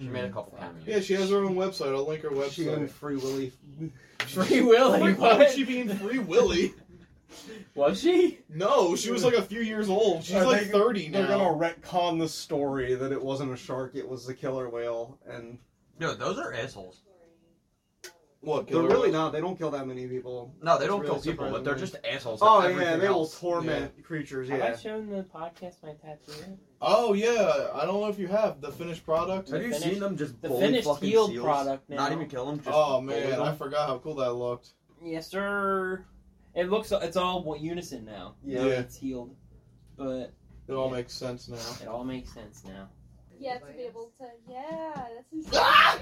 [0.00, 0.32] She made a mm.
[0.32, 0.86] couple cameos.
[0.86, 1.94] Yeah, she has her own website.
[1.94, 2.90] I'll link her She and website.
[2.90, 3.52] Free Willy.
[4.18, 5.00] Free Willy.
[5.00, 5.38] Why What?
[5.38, 6.74] would she be in Free Willy?
[7.74, 8.38] Was she?
[8.48, 10.22] No, she was like a few years old.
[10.22, 13.96] She's Are like they- 30 They're gonna retcon the story that it wasn't a shark,
[13.96, 15.58] it was the killer whale, and
[15.98, 17.02] No, those are assholes.
[18.44, 18.68] What?
[18.68, 19.32] they're really not.
[19.32, 20.54] They don't kill that many people.
[20.62, 22.40] No, they It's don't really kill people, but they're surprising just assholes.
[22.42, 23.40] Oh at yeah, everything they will else.
[23.40, 24.48] torment creatures.
[24.48, 24.76] Have I Yeah.
[24.76, 26.58] shown the podcast my tattoo?
[26.80, 29.48] Oh yeah, I don't know if you have the finished product.
[29.48, 31.44] The Have you finished- seen them just The bully finished fucking healed seals?
[31.44, 31.96] product now.
[31.96, 32.56] Not even kill them.
[32.58, 33.42] Just Oh bully man, them?
[33.42, 34.70] I forgot how cool that looked.
[35.02, 36.04] Yes, sir.
[36.54, 36.92] It looks.
[36.92, 38.34] It's all one unison now.
[38.44, 38.64] Yeah.
[38.64, 38.80] Yeah.
[38.80, 39.34] It's healed,
[39.96, 40.32] but
[40.68, 41.58] It all makes sense now.
[41.82, 42.88] it all makes sense now.
[43.44, 44.24] Yeah, to be able to.
[44.48, 45.52] Yeah, that's insane.
[45.54, 45.98] Ah!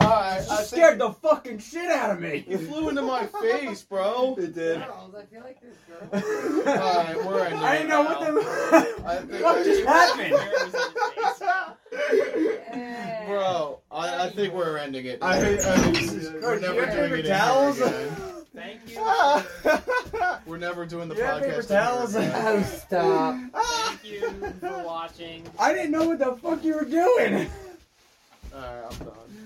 [0.00, 2.46] Alright, I scared the fucking shit out of me.
[2.48, 4.36] It flew into my face, bro.
[4.38, 4.78] It did.
[4.82, 5.98] Girls, I feel like this girl.
[6.78, 10.34] Alright, we're ending I it didn't know what the what just happened.
[12.72, 13.26] Yeah.
[13.26, 15.18] Bro, I, I think we're ending it.
[15.22, 15.60] I hate.
[15.60, 17.80] I hate this We're never You have doing it towels?
[17.80, 18.16] again.
[18.56, 20.30] Thank you.
[20.46, 21.46] We're never doing the You have podcast.
[21.46, 22.14] paper in towels?
[22.14, 22.32] again.
[22.46, 23.36] Oh, stop.
[23.52, 24.30] Thank you
[24.60, 25.42] for watching.
[25.58, 27.50] I didn't know what the fuck you were doing.
[28.54, 29.45] Alright, I'm done.